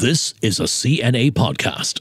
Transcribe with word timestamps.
This 0.00 0.32
is 0.40 0.58
a 0.58 0.62
CNA 0.62 1.32
podcast. 1.32 2.00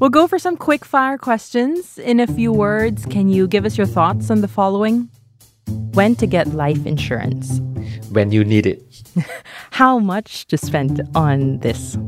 We'll 0.00 0.08
go 0.08 0.26
for 0.26 0.38
some 0.38 0.56
quick 0.56 0.82
fire 0.82 1.18
questions. 1.18 1.98
In 1.98 2.20
a 2.20 2.26
few 2.26 2.50
words, 2.50 3.04
can 3.04 3.28
you 3.28 3.46
give 3.46 3.66
us 3.66 3.76
your 3.76 3.86
thoughts 3.86 4.30
on 4.30 4.40
the 4.40 4.48
following? 4.48 5.10
When 5.92 6.16
to 6.16 6.26
get 6.26 6.54
life 6.54 6.86
insurance? 6.86 7.60
When 8.12 8.32
you 8.32 8.44
need 8.44 8.64
it. 8.64 8.82
How 9.72 9.98
much 9.98 10.46
to 10.46 10.56
spend 10.56 11.06
on 11.14 11.58
this? 11.58 11.98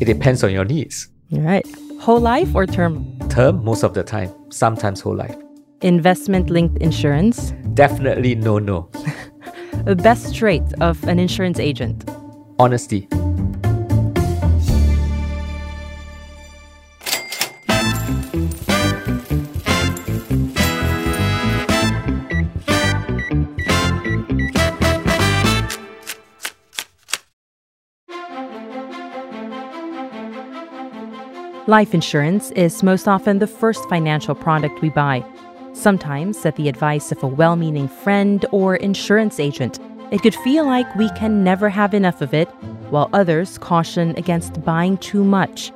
It 0.00 0.06
depends 0.06 0.42
on 0.42 0.50
your 0.50 0.64
needs. 0.64 1.08
All 1.34 1.40
right. 1.40 1.66
Whole 2.00 2.20
life 2.20 2.54
or 2.54 2.64
term? 2.64 3.04
Term, 3.28 3.62
most 3.66 3.84
of 3.84 3.92
the 3.92 4.02
time, 4.02 4.32
sometimes 4.48 5.02
whole 5.02 5.14
life. 5.14 5.36
Investment 5.82 6.48
linked 6.48 6.78
insurance? 6.78 7.52
Definitely 7.74 8.34
no, 8.34 8.58
no. 8.58 8.88
The 9.84 9.94
best 9.94 10.34
trait 10.34 10.64
of 10.80 11.04
an 11.04 11.18
insurance 11.18 11.60
agent? 11.60 12.10
Honesty. 12.58 13.08
Life 31.68 31.94
insurance 31.94 32.52
is 32.52 32.84
most 32.84 33.08
often 33.08 33.40
the 33.40 33.48
first 33.48 33.88
financial 33.88 34.36
product 34.36 34.80
we 34.82 34.88
buy. 34.88 35.24
Sometimes, 35.72 36.46
at 36.46 36.54
the 36.54 36.68
advice 36.68 37.10
of 37.10 37.20
a 37.24 37.26
well 37.26 37.56
meaning 37.56 37.88
friend 37.88 38.46
or 38.52 38.76
insurance 38.76 39.40
agent, 39.40 39.80
it 40.10 40.22
could 40.22 40.34
feel 40.36 40.64
like 40.64 40.94
we 40.94 41.08
can 41.10 41.42
never 41.42 41.68
have 41.68 41.94
enough 41.94 42.20
of 42.20 42.32
it, 42.32 42.48
while 42.90 43.10
others 43.12 43.58
caution 43.58 44.14
against 44.16 44.62
buying 44.64 44.96
too 44.98 45.24
much. 45.24 45.72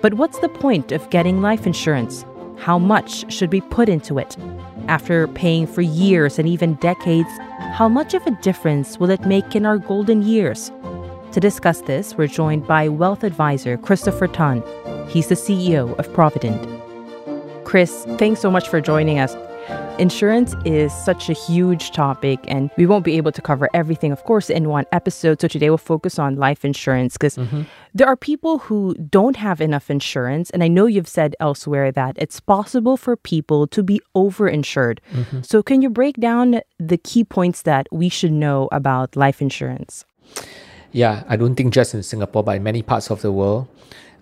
But 0.00 0.14
what's 0.14 0.38
the 0.40 0.48
point 0.48 0.92
of 0.92 1.08
getting 1.10 1.42
life 1.42 1.66
insurance? 1.66 2.24
How 2.58 2.78
much 2.78 3.32
should 3.32 3.52
we 3.52 3.60
put 3.60 3.88
into 3.88 4.18
it? 4.18 4.36
After 4.88 5.28
paying 5.28 5.66
for 5.66 5.82
years 5.82 6.38
and 6.38 6.48
even 6.48 6.74
decades, 6.74 7.28
how 7.72 7.88
much 7.88 8.14
of 8.14 8.26
a 8.26 8.36
difference 8.42 8.98
will 8.98 9.10
it 9.10 9.26
make 9.26 9.54
in 9.54 9.66
our 9.66 9.78
golden 9.78 10.22
years? 10.22 10.72
To 11.32 11.40
discuss 11.40 11.82
this, 11.82 12.16
we're 12.16 12.26
joined 12.26 12.66
by 12.66 12.88
wealth 12.88 13.22
advisor 13.22 13.76
Christopher 13.76 14.26
Tan. 14.26 14.62
He's 15.08 15.28
the 15.28 15.34
CEO 15.34 15.96
of 15.98 16.12
Providend. 16.12 16.66
Chris, 17.64 18.06
thanks 18.16 18.40
so 18.40 18.50
much 18.50 18.68
for 18.68 18.80
joining 18.80 19.18
us. 19.18 19.34
Insurance 19.98 20.54
is 20.64 20.92
such 20.92 21.28
a 21.28 21.32
huge 21.32 21.90
topic, 21.90 22.38
and 22.46 22.70
we 22.76 22.86
won't 22.86 23.04
be 23.04 23.16
able 23.16 23.32
to 23.32 23.42
cover 23.42 23.68
everything, 23.74 24.12
of 24.12 24.22
course, 24.22 24.48
in 24.48 24.68
one 24.68 24.86
episode. 24.92 25.40
So 25.40 25.48
today 25.48 25.70
we'll 25.70 25.78
focus 25.78 26.20
on 26.20 26.36
life 26.36 26.64
insurance 26.64 27.14
because 27.14 27.36
mm-hmm. 27.36 27.62
there 27.94 28.06
are 28.06 28.16
people 28.16 28.58
who 28.58 28.94
don't 28.94 29.34
have 29.34 29.60
enough 29.60 29.90
insurance. 29.90 30.50
And 30.50 30.62
I 30.62 30.68
know 30.68 30.86
you've 30.86 31.08
said 31.08 31.34
elsewhere 31.40 31.90
that 31.90 32.16
it's 32.16 32.38
possible 32.38 32.96
for 32.96 33.16
people 33.16 33.66
to 33.66 33.82
be 33.82 34.00
overinsured. 34.14 35.00
Mm-hmm. 35.12 35.42
So, 35.42 35.64
can 35.64 35.82
you 35.82 35.90
break 35.90 36.16
down 36.18 36.60
the 36.78 36.98
key 36.98 37.24
points 37.24 37.62
that 37.62 37.88
we 37.90 38.08
should 38.08 38.32
know 38.32 38.68
about 38.70 39.16
life 39.16 39.42
insurance? 39.42 40.04
Yeah, 40.92 41.24
I 41.28 41.34
don't 41.34 41.56
think 41.56 41.74
just 41.74 41.92
in 41.92 42.04
Singapore, 42.04 42.44
but 42.44 42.56
in 42.56 42.62
many 42.62 42.82
parts 42.82 43.10
of 43.10 43.20
the 43.22 43.32
world, 43.32 43.66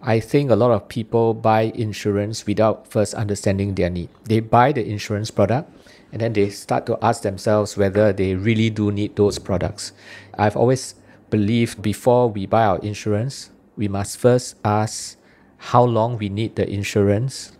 I 0.09 0.21
think 0.21 0.53
a 0.53 0.57
lot 0.57 0.71
of 0.71 0.87
people 0.87 1.35
buy 1.35 1.73
insurance 1.75 2.47
without 2.47 2.87
first 2.87 3.13
understanding 3.15 3.75
their 3.75 3.91
need. 3.91 4.09
They 4.23 4.39
buy 4.39 4.71
the 4.71 4.87
insurance 4.87 5.33
product 5.33 5.69
and 6.13 6.21
then 6.23 6.33
they 6.33 6.49
start 6.51 6.87
to 6.87 6.97
ask 7.03 7.23
themselves 7.23 7.77
whether 7.77 8.13
they 8.13 8.37
really 8.37 8.71
do 8.71 8.93
need 8.93 9.17
those 9.17 9.41
products. 9.41 9.91
I've 10.39 10.57
always 10.57 10.95
believed 11.29 11.83
before 11.83 12.31
we 12.31 12.47
buy 12.47 12.67
our 12.67 12.79
insurance, 12.79 13.51
we 13.77 13.89
must 13.89 14.17
first 14.17 14.55
ask 14.65 15.19
how 15.59 15.83
long 15.83 16.19
we 16.19 16.29
need 16.29 16.55
the 16.55 16.71
insurance, 16.71 17.51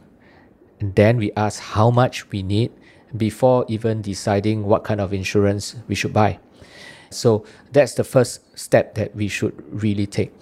and 0.79 0.95
then 0.95 1.17
we 1.17 1.33
ask 1.37 1.61
how 1.61 1.91
much 1.91 2.31
we 2.31 2.45
need 2.45 2.71
before 3.17 3.65
even 3.67 4.03
deciding 4.03 4.63
what 4.63 4.85
kind 4.85 5.01
of 5.01 5.13
insurance 5.13 5.75
we 5.89 5.97
should 5.97 6.13
buy. 6.13 6.39
So 7.11 7.45
that's 7.73 7.95
the 7.95 8.05
first 8.05 8.57
step 8.57 8.95
that 8.95 9.17
we 9.17 9.27
should 9.27 9.65
really 9.69 10.07
take 10.07 10.33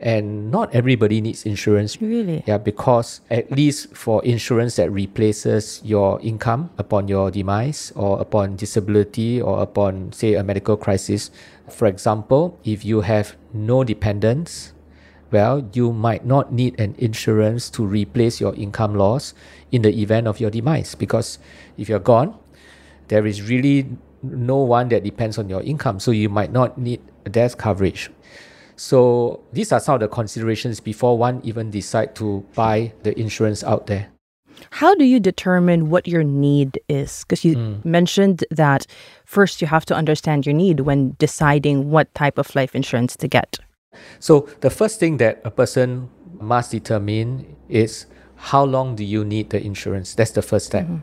and 0.00 0.50
not 0.50 0.74
everybody 0.74 1.20
needs 1.20 1.46
insurance. 1.46 2.00
Really? 2.00 2.44
Yeah, 2.46 2.58
because 2.58 3.20
at 3.30 3.50
least 3.50 3.94
for 3.96 4.24
insurance 4.24 4.76
that 4.76 4.90
replaces 4.90 5.80
your 5.84 6.20
income 6.20 6.70
upon 6.78 7.08
your 7.08 7.30
demise 7.30 7.92
or 7.96 8.20
upon 8.20 8.56
disability 8.56 9.40
or 9.40 9.62
upon, 9.62 10.12
say, 10.12 10.34
a 10.34 10.42
medical 10.42 10.76
crisis. 10.76 11.30
For 11.68 11.86
example, 11.86 12.58
if 12.64 12.84
you 12.84 13.00
have 13.02 13.36
no 13.52 13.84
dependents, 13.84 14.72
well, 15.30 15.68
you 15.72 15.92
might 15.92 16.24
not 16.24 16.52
need 16.52 16.78
an 16.78 16.94
insurance 16.98 17.70
to 17.70 17.84
replace 17.84 18.40
your 18.40 18.54
income 18.54 18.94
loss 18.94 19.34
in 19.72 19.82
the 19.82 19.90
event 20.00 20.28
of 20.28 20.38
your 20.40 20.50
demise 20.50 20.94
because 20.94 21.38
if 21.76 21.88
you're 21.88 21.98
gone, 21.98 22.36
there 23.08 23.26
is 23.26 23.42
really 23.42 23.86
no 24.22 24.56
one 24.56 24.88
that 24.88 25.04
depends 25.04 25.38
on 25.38 25.48
your 25.48 25.62
income. 25.62 26.00
So 26.00 26.10
you 26.10 26.28
might 26.28 26.52
not 26.52 26.78
need 26.78 27.00
death 27.30 27.58
coverage. 27.58 28.10
So 28.76 29.42
these 29.52 29.72
are 29.72 29.80
some 29.80 29.94
of 29.94 30.00
the 30.00 30.08
considerations 30.08 30.80
before 30.80 31.16
one 31.16 31.40
even 31.44 31.70
decide 31.70 32.14
to 32.16 32.44
buy 32.54 32.92
the 33.02 33.18
insurance 33.18 33.64
out 33.64 33.86
there. 33.86 34.08
How 34.70 34.94
do 34.94 35.04
you 35.04 35.20
determine 35.20 35.90
what 35.90 36.06
your 36.06 36.24
need 36.24 36.80
is? 36.88 37.24
Because 37.24 37.44
you 37.44 37.56
mm. 37.56 37.84
mentioned 37.84 38.44
that 38.50 38.86
first 39.24 39.60
you 39.60 39.66
have 39.66 39.84
to 39.86 39.94
understand 39.94 40.46
your 40.46 40.54
need 40.54 40.80
when 40.80 41.16
deciding 41.18 41.90
what 41.90 42.12
type 42.14 42.38
of 42.38 42.54
life 42.54 42.74
insurance 42.74 43.16
to 43.16 43.28
get. 43.28 43.58
So 44.18 44.48
the 44.60 44.70
first 44.70 45.00
thing 45.00 45.16
that 45.18 45.40
a 45.44 45.50
person 45.50 46.10
must 46.40 46.70
determine 46.70 47.56
is 47.68 48.06
how 48.36 48.64
long 48.64 48.94
do 48.96 49.04
you 49.04 49.24
need 49.24 49.50
the 49.50 49.62
insurance? 49.62 50.14
That's 50.14 50.32
the 50.32 50.42
first 50.42 50.66
step. 50.66 50.84
Mm-hmm. 50.84 50.98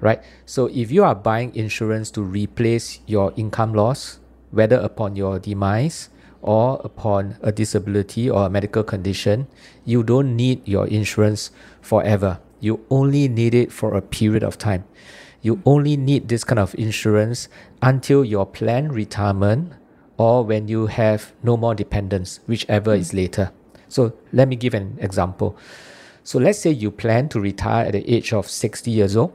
Right? 0.00 0.22
So 0.46 0.66
if 0.66 0.90
you 0.90 1.04
are 1.04 1.14
buying 1.14 1.54
insurance 1.54 2.10
to 2.12 2.22
replace 2.22 3.00
your 3.06 3.32
income 3.36 3.74
loss, 3.74 4.20
whether 4.50 4.76
upon 4.76 5.16
your 5.16 5.38
demise 5.38 6.08
or 6.42 6.80
upon 6.84 7.36
a 7.42 7.52
disability 7.52 8.30
or 8.30 8.46
a 8.46 8.50
medical 8.50 8.82
condition, 8.82 9.46
you 9.84 10.02
don't 10.02 10.36
need 10.36 10.66
your 10.66 10.86
insurance 10.86 11.50
forever. 11.80 12.40
You 12.60 12.84
only 12.90 13.28
need 13.28 13.54
it 13.54 13.72
for 13.72 13.96
a 13.96 14.02
period 14.02 14.42
of 14.42 14.58
time. 14.58 14.84
You 15.42 15.62
only 15.64 15.96
need 15.96 16.28
this 16.28 16.44
kind 16.44 16.58
of 16.58 16.74
insurance 16.74 17.48
until 17.82 18.24
your 18.24 18.46
planned 18.46 18.94
retirement 18.94 19.72
or 20.16 20.44
when 20.44 20.66
you 20.68 20.86
have 20.86 21.32
no 21.42 21.56
more 21.56 21.74
dependents, 21.74 22.40
whichever 22.46 22.94
is 22.94 23.14
later. 23.14 23.52
So 23.88 24.14
let 24.32 24.48
me 24.48 24.56
give 24.56 24.74
an 24.74 24.98
example. 25.00 25.56
So 26.24 26.38
let's 26.38 26.58
say 26.58 26.70
you 26.70 26.90
plan 26.90 27.28
to 27.30 27.40
retire 27.40 27.86
at 27.86 27.92
the 27.92 28.10
age 28.12 28.32
of 28.32 28.50
60 28.50 28.90
years 28.90 29.16
old 29.16 29.32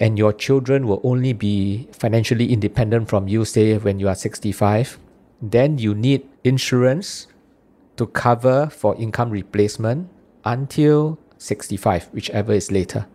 and 0.00 0.18
your 0.18 0.32
children 0.32 0.86
will 0.86 1.00
only 1.04 1.32
be 1.32 1.88
financially 1.92 2.52
independent 2.52 3.08
from 3.08 3.28
you, 3.28 3.44
say, 3.44 3.78
when 3.78 4.00
you 4.00 4.08
are 4.08 4.14
65 4.14 4.98
then 5.40 5.78
you 5.78 5.94
need 5.94 6.28
insurance 6.42 7.26
to 7.96 8.06
cover 8.06 8.68
for 8.70 8.96
income 8.96 9.30
replacement 9.30 10.08
until 10.44 11.18
65, 11.38 12.08
whichever 12.12 12.52
is 12.52 12.70
later. 12.70 13.06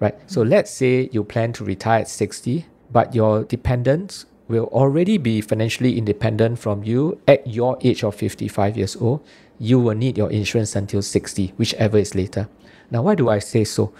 Right? 0.00 0.14
So 0.30 0.42
let's 0.42 0.70
say 0.70 1.08
you 1.12 1.24
plan 1.24 1.52
to 1.54 1.64
retire 1.64 2.00
at 2.00 2.08
60, 2.08 2.66
but 2.90 3.14
your 3.14 3.44
dependents 3.44 4.26
will 4.48 4.64
already 4.66 5.16
be 5.16 5.40
financially 5.40 5.96
independent 5.96 6.58
from 6.58 6.82
you 6.82 7.20
at 7.26 7.46
your 7.46 7.78
age 7.82 8.04
of 8.04 8.14
55 8.14 8.76
years 8.76 8.96
old. 8.96 9.24
You 9.58 9.78
will 9.78 9.94
need 9.94 10.18
your 10.18 10.30
insurance 10.30 10.74
until 10.74 11.02
60, 11.02 11.54
whichever 11.56 11.98
is 11.98 12.14
later. 12.14 12.48
Now, 12.90 13.02
why 13.02 13.14
do 13.14 13.28
I 13.28 13.38
say 13.38 13.64
so? 13.64 13.92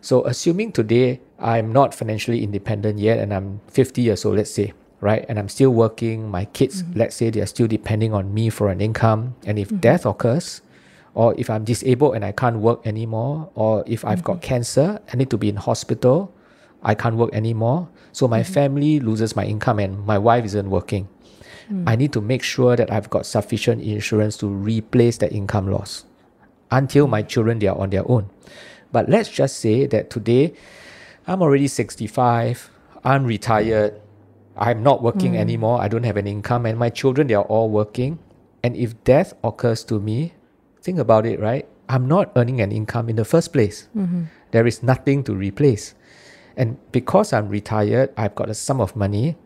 So, 0.00 0.24
assuming 0.24 0.72
today 0.72 1.20
I'm 1.38 1.72
not 1.72 1.94
financially 1.94 2.44
independent 2.44 2.98
yet 2.98 3.18
and 3.18 3.34
I'm 3.34 3.60
50 3.68 4.02
years 4.02 4.24
old, 4.24 4.36
let's 4.36 4.50
say, 4.50 4.72
right? 5.00 5.24
And 5.28 5.38
I'm 5.38 5.48
still 5.48 5.70
working. 5.70 6.30
My 6.30 6.44
kids, 6.46 6.82
mm-hmm. 6.82 6.98
let's 6.98 7.16
say, 7.16 7.30
they're 7.30 7.46
still 7.46 7.66
depending 7.66 8.12
on 8.12 8.32
me 8.32 8.50
for 8.50 8.68
an 8.70 8.80
income. 8.80 9.34
And 9.44 9.58
if 9.58 9.68
mm-hmm. 9.68 9.78
death 9.78 10.06
occurs, 10.06 10.62
or 11.14 11.34
if 11.36 11.50
I'm 11.50 11.64
disabled 11.64 12.14
and 12.14 12.24
I 12.24 12.32
can't 12.32 12.58
work 12.58 12.86
anymore, 12.86 13.50
or 13.54 13.84
if 13.86 14.04
I've 14.04 14.22
got 14.22 14.36
mm-hmm. 14.36 14.48
cancer, 14.48 15.00
I 15.12 15.16
need 15.16 15.30
to 15.30 15.38
be 15.38 15.48
in 15.48 15.56
hospital, 15.56 16.32
I 16.82 16.94
can't 16.94 17.16
work 17.16 17.30
anymore. 17.32 17.88
So 18.12 18.28
my 18.28 18.40
mm-hmm. 18.40 18.52
family 18.52 19.00
loses 19.00 19.36
my 19.36 19.44
income 19.44 19.78
and 19.78 20.06
my 20.06 20.18
wife 20.18 20.44
isn't 20.44 20.70
working. 20.70 21.08
Mm. 21.70 21.84
I 21.86 21.96
need 21.96 22.12
to 22.14 22.20
make 22.20 22.42
sure 22.42 22.76
that 22.76 22.90
I've 22.90 23.10
got 23.10 23.26
sufficient 23.26 23.82
insurance 23.82 24.36
to 24.38 24.46
replace 24.48 25.18
that 25.18 25.32
income 25.32 25.70
loss 25.70 26.04
until 26.70 27.06
my 27.06 27.22
children 27.22 27.58
they 27.58 27.68
are 27.68 27.78
on 27.78 27.90
their 27.90 28.08
own. 28.10 28.30
But 28.92 29.08
let's 29.08 29.28
just 29.28 29.58
say 29.58 29.86
that 29.86 30.10
today 30.10 30.54
I'm 31.26 31.42
already 31.42 31.68
65, 31.68 32.70
I'm 33.04 33.24
retired, 33.24 34.00
I'm 34.56 34.82
not 34.82 35.02
working 35.02 35.32
mm. 35.32 35.38
anymore. 35.38 35.80
I 35.80 35.88
don't 35.88 36.04
have 36.04 36.16
an 36.16 36.26
income, 36.26 36.66
and 36.66 36.78
my 36.78 36.90
children 36.90 37.26
they 37.26 37.34
are 37.34 37.44
all 37.44 37.70
working. 37.70 38.18
And 38.62 38.76
if 38.76 39.02
death 39.04 39.32
occurs 39.42 39.84
to 39.84 39.98
me, 39.98 40.34
think 40.82 40.98
about 40.98 41.24
it, 41.26 41.40
right? 41.40 41.66
I'm 41.88 42.06
not 42.06 42.30
earning 42.36 42.60
an 42.60 42.70
income 42.72 43.08
in 43.08 43.16
the 43.16 43.24
first 43.24 43.52
place. 43.52 43.88
Mm-hmm. 43.96 44.24
There 44.50 44.66
is 44.66 44.82
nothing 44.82 45.24
to 45.24 45.34
replace. 45.34 45.94
And 46.56 46.78
because 46.92 47.32
I'm 47.32 47.48
retired, 47.48 48.12
I've 48.16 48.34
got 48.34 48.50
a 48.50 48.54
sum 48.54 48.80
of 48.80 48.94
money. 48.94 49.36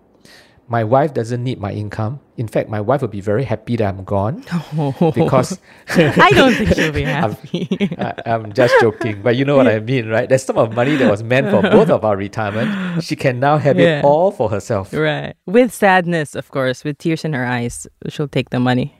My 0.66 0.82
wife 0.82 1.12
doesn't 1.12 1.42
need 1.44 1.60
my 1.60 1.72
income. 1.72 2.20
In 2.36 2.48
fact, 2.48 2.68
my 2.68 2.80
wife 2.80 3.00
will 3.02 3.08
be 3.08 3.20
very 3.20 3.44
happy 3.44 3.76
that 3.76 3.84
I'm 3.94 4.02
gone 4.02 4.40
because 5.14 5.58
I 5.88 6.30
don't 6.32 6.54
think 6.54 6.74
she'll 6.74 6.90
be 6.92 7.04
I'm- 7.06 7.32
happy. 7.32 7.68
I, 7.98 8.14
I'm 8.26 8.52
just 8.52 8.74
joking, 8.80 9.22
but 9.22 9.36
you 9.36 9.44
know 9.44 9.56
what 9.56 9.68
I 9.68 9.78
mean, 9.78 10.08
right? 10.08 10.28
There's 10.28 10.42
some 10.42 10.56
of 10.58 10.74
money 10.74 10.96
that 10.96 11.10
was 11.10 11.22
meant 11.22 11.50
for 11.50 11.62
both 11.62 11.90
of 11.90 12.04
our 12.04 12.16
retirement. 12.16 13.04
She 13.04 13.14
can 13.14 13.38
now 13.40 13.58
have 13.58 13.78
Yeah. 13.78 13.98
it 14.00 14.04
all 14.04 14.30
for 14.32 14.48
herself, 14.48 14.92
right. 14.92 15.34
With 15.46 15.72
sadness, 15.72 16.34
of 16.34 16.50
course, 16.50 16.82
with 16.82 16.98
tears 16.98 17.24
in 17.24 17.34
her 17.34 17.44
eyes, 17.44 17.86
she'll 18.08 18.28
take 18.28 18.50
the 18.50 18.58
money. 18.60 18.94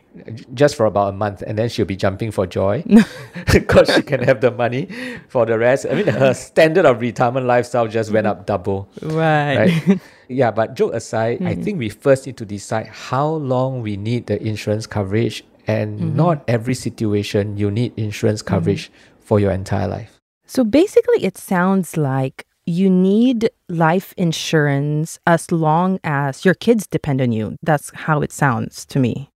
just 0.55 0.77
for 0.77 0.87
about 0.87 1.09
a 1.09 1.17
month, 1.17 1.43
and 1.43 1.59
then 1.59 1.69
she'll 1.69 1.85
be 1.87 1.97
jumping 1.97 2.31
for 2.31 2.47
joy 2.47 2.85
because 3.53 3.91
she 3.93 4.01
can 4.03 4.23
have 4.23 4.41
the 4.41 4.51
money 4.53 4.87
for 5.29 5.45
the 5.45 5.59
rest. 5.59 5.87
I 5.91 5.95
mean, 5.95 6.07
her 6.07 6.33
standard 6.35 6.85
of 6.87 7.01
retirement 7.01 7.47
lifestyle 7.47 7.89
just 7.89 8.13
went 8.13 8.29
up 8.29 8.47
double. 8.47 8.89
Right. 9.03 9.57
right? 9.89 10.01
Yeah, 10.29 10.51
but 10.51 10.75
joke 10.75 10.95
aside, 10.95 11.43
I 11.43 11.53
mm-hmm. 11.53 11.63
think 11.63 11.79
we 11.79 11.89
first 11.89 12.27
need 12.27 12.37
to 12.39 12.45
decide 12.45 12.87
how 12.87 13.29
long 13.29 13.83
we 13.83 13.97
need 13.97 14.27
the 14.27 14.43
insurance 14.43 14.87
coverage, 14.87 15.45
and 15.67 15.99
mm-hmm. 15.99 16.17
not 16.17 16.45
every 16.49 16.75
situation 16.75 17.57
you 17.57 17.71
need 17.71 17.93
insurance 17.97 18.43
mm-hmm. 18.43 18.55
coverage 18.55 18.91
for 19.21 19.41
your 19.41 19.53
entire 19.53 19.89
life. 19.89 20.21
So 20.47 20.65
basically, 20.65 21.25
it 21.25 21.39
sounds 21.39 21.97
like 21.97 22.47
you 22.67 22.89
need 22.89 23.51
life 23.69 24.15
insurance 24.17 25.19
as 25.27 25.51
long 25.53 26.01
as 26.05 26.45
your 26.45 26.55
kids 26.55 26.87
depend 26.87 27.21
on 27.21 27.33
you. 27.33 27.57
That's 27.63 27.91
how 27.95 28.23
it 28.23 28.33
sounds 28.33 28.85
to 28.87 28.99
me. 28.99 29.31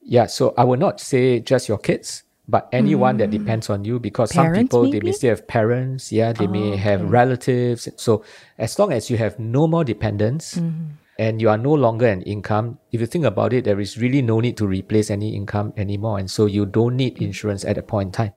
Yeah, 0.00 0.26
so 0.26 0.52
I 0.58 0.64
would 0.64 0.80
not 0.80 1.00
say 1.00 1.38
just 1.40 1.68
your 1.68 1.78
kids, 1.78 2.24
but 2.52 2.68
anyone 2.70 3.16
that 3.16 3.30
hmm. 3.30 3.38
depends 3.38 3.70
on 3.70 3.82
you 3.82 3.98
because 3.98 4.30
some 4.30 4.44
Parents, 4.44 4.68
people 4.68 4.90
they 4.90 5.00
may 5.00 5.12
still 5.12 5.30
have 5.30 5.48
parents, 5.48 6.12
yeah, 6.12 6.34
they 6.34 6.46
may 6.46 6.72
oh, 6.72 6.76
have 6.76 7.10
relatives. 7.10 7.88
So 7.96 8.24
as 8.58 8.78
long 8.78 8.92
as 8.92 9.08
you 9.08 9.16
have 9.16 9.38
no 9.38 9.66
more 9.66 9.84
dependents 9.84 10.56
mm-hmm. 10.56 10.90
and 11.18 11.40
you 11.40 11.48
are 11.48 11.56
no 11.56 11.72
longer 11.72 12.06
an 12.06 12.20
income, 12.20 12.78
if 12.92 13.00
you 13.00 13.06
think 13.06 13.24
about 13.24 13.54
it, 13.54 13.64
there 13.64 13.80
is 13.80 13.96
really 13.96 14.20
no 14.20 14.38
need 14.38 14.58
to 14.58 14.66
replace 14.66 15.10
any 15.10 15.34
income 15.34 15.72
anymore. 15.78 16.18
And 16.18 16.30
so 16.30 16.44
you 16.44 16.66
don't 16.66 16.94
need 16.94 17.22
insurance 17.22 17.64
at 17.64 17.78
a 17.78 17.82
point 17.82 18.08
in 18.08 18.12
time. 18.12 18.32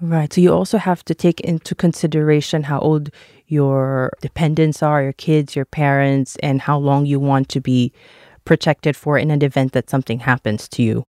Right. 0.00 0.32
So 0.32 0.40
you 0.40 0.52
also 0.52 0.78
have 0.78 1.04
to 1.04 1.14
take 1.14 1.40
into 1.40 1.76
consideration 1.76 2.64
how 2.64 2.80
old 2.80 3.10
your 3.46 4.10
dependents 4.20 4.82
are, 4.82 5.00
your 5.00 5.12
kids, 5.12 5.54
your 5.54 5.66
parents, 5.66 6.36
and 6.42 6.60
how 6.60 6.76
long 6.76 7.06
you 7.06 7.20
want 7.20 7.48
to 7.50 7.60
be 7.60 7.92
protected 8.44 8.96
for 8.96 9.16
in 9.16 9.30
an 9.30 9.44
event 9.44 9.74
that 9.74 9.88
something 9.90 10.18
happens 10.18 10.68
to 10.70 10.82
you. 10.82 11.04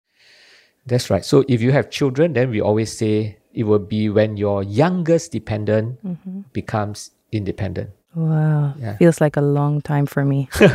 That's 0.89 1.09
right. 1.09 1.23
So 1.23 1.45
if 1.47 1.61
you 1.61 1.71
have 1.71 1.89
children, 1.89 2.33
then 2.33 2.49
we 2.49 2.59
always 2.59 2.91
say 2.95 3.37
it 3.53 3.63
will 3.63 3.79
be 3.79 4.09
when 4.09 4.37
your 4.37 4.63
youngest 4.63 5.31
dependent 5.31 6.03
mm-hmm. 6.03 6.41
becomes 6.53 7.11
independent. 7.31 7.91
Wow. 8.15 8.73
Yeah. 8.79 8.97
Feels 8.97 9.21
like 9.21 9.37
a 9.37 9.41
long 9.41 9.81
time 9.81 10.05
for 10.05 10.25
me. 10.25 10.49
All 10.61 10.67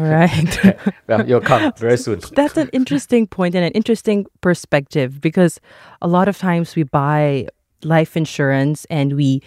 right. 0.00 0.76
Well, 1.06 1.28
you'll 1.28 1.40
come 1.40 1.72
very 1.76 1.98
soon. 1.98 2.20
That's 2.32 2.56
an 2.56 2.70
interesting 2.72 3.26
point 3.26 3.54
and 3.54 3.64
an 3.64 3.72
interesting 3.72 4.26
perspective 4.40 5.20
because 5.20 5.60
a 6.00 6.08
lot 6.08 6.28
of 6.28 6.38
times 6.38 6.74
we 6.74 6.84
buy 6.84 7.48
life 7.84 8.16
insurance 8.16 8.86
and 8.86 9.14
we 9.16 9.42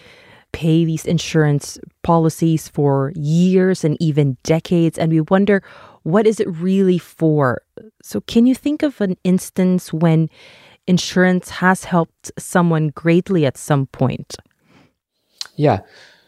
pay 0.52 0.84
these 0.84 1.04
insurance 1.04 1.78
policies 2.02 2.68
for 2.68 3.12
years 3.16 3.84
and 3.84 3.96
even 4.00 4.36
decades 4.42 4.98
and 4.98 5.10
we 5.10 5.20
wonder 5.22 5.62
what 6.02 6.26
is 6.26 6.40
it 6.40 6.48
really 6.48 6.98
for 6.98 7.62
so 8.02 8.20
can 8.22 8.46
you 8.46 8.54
think 8.54 8.82
of 8.82 9.00
an 9.00 9.16
instance 9.24 9.92
when 9.92 10.28
insurance 10.86 11.48
has 11.50 11.84
helped 11.84 12.30
someone 12.38 12.88
greatly 12.88 13.46
at 13.46 13.56
some 13.56 13.86
point 13.86 14.36
Yeah. 15.56 15.80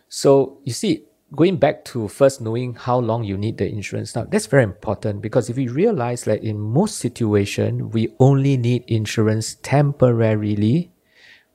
So 0.08 0.58
you 0.64 0.72
see, 0.72 1.04
going 1.34 1.56
back 1.56 1.84
to 1.86 2.08
first 2.08 2.40
knowing 2.40 2.74
how 2.74 2.98
long 2.98 3.24
you 3.24 3.36
need 3.36 3.58
the 3.58 3.68
insurance 3.68 4.14
now, 4.14 4.24
that's 4.24 4.46
very 4.46 4.62
important 4.62 5.22
because 5.22 5.50
if 5.50 5.56
we 5.56 5.68
realize 5.68 6.24
that 6.24 6.42
in 6.44 6.60
most 6.60 6.98
situations 6.98 7.92
we 7.92 8.14
only 8.20 8.56
need 8.56 8.84
insurance 8.86 9.56
temporarily, 9.62 10.92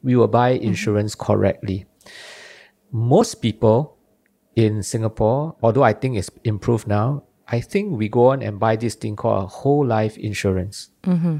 we 0.03 0.15
will 0.15 0.27
buy 0.27 0.55
mm-hmm. 0.55 0.67
insurance 0.67 1.15
correctly. 1.15 1.85
Most 2.91 3.35
people 3.35 3.97
in 4.55 4.83
Singapore, 4.83 5.55
although 5.61 5.83
I 5.83 5.93
think 5.93 6.17
it's 6.17 6.29
improved 6.43 6.87
now, 6.87 7.23
I 7.51 7.61
think 7.61 7.97
we 7.97 8.09
go 8.09 8.27
on 8.27 8.41
and 8.43 8.59
buy 8.59 8.75
this 8.75 8.95
thing 8.95 9.15
called 9.15 9.43
a 9.43 9.47
whole 9.47 9.85
life 9.85 10.17
insurance. 10.17 10.89
Mm-hmm. 11.03 11.37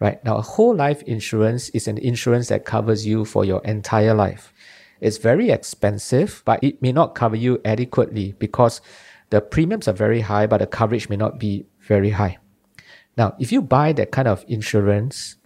Right 0.00 0.22
now, 0.24 0.36
a 0.36 0.42
whole 0.42 0.74
life 0.74 1.02
insurance 1.02 1.68
is 1.70 1.86
an 1.86 1.98
insurance 1.98 2.48
that 2.48 2.64
covers 2.64 3.06
you 3.06 3.24
for 3.24 3.44
your 3.44 3.62
entire 3.64 4.14
life. 4.14 4.52
It's 5.00 5.18
very 5.18 5.50
expensive, 5.50 6.42
but 6.44 6.62
it 6.62 6.82
may 6.82 6.90
not 6.90 7.14
cover 7.14 7.36
you 7.36 7.60
adequately 7.64 8.34
because 8.38 8.80
the 9.30 9.40
premiums 9.40 9.86
are 9.86 9.92
very 9.92 10.20
high, 10.20 10.46
but 10.46 10.58
the 10.58 10.66
coverage 10.66 11.08
may 11.08 11.16
not 11.16 11.38
be 11.38 11.66
very 11.80 12.10
high. 12.10 12.38
Now, 13.16 13.34
if 13.38 13.52
you 13.52 13.62
buy 13.62 13.92
that 13.92 14.10
kind 14.10 14.26
of 14.26 14.44
insurance, 14.48 15.36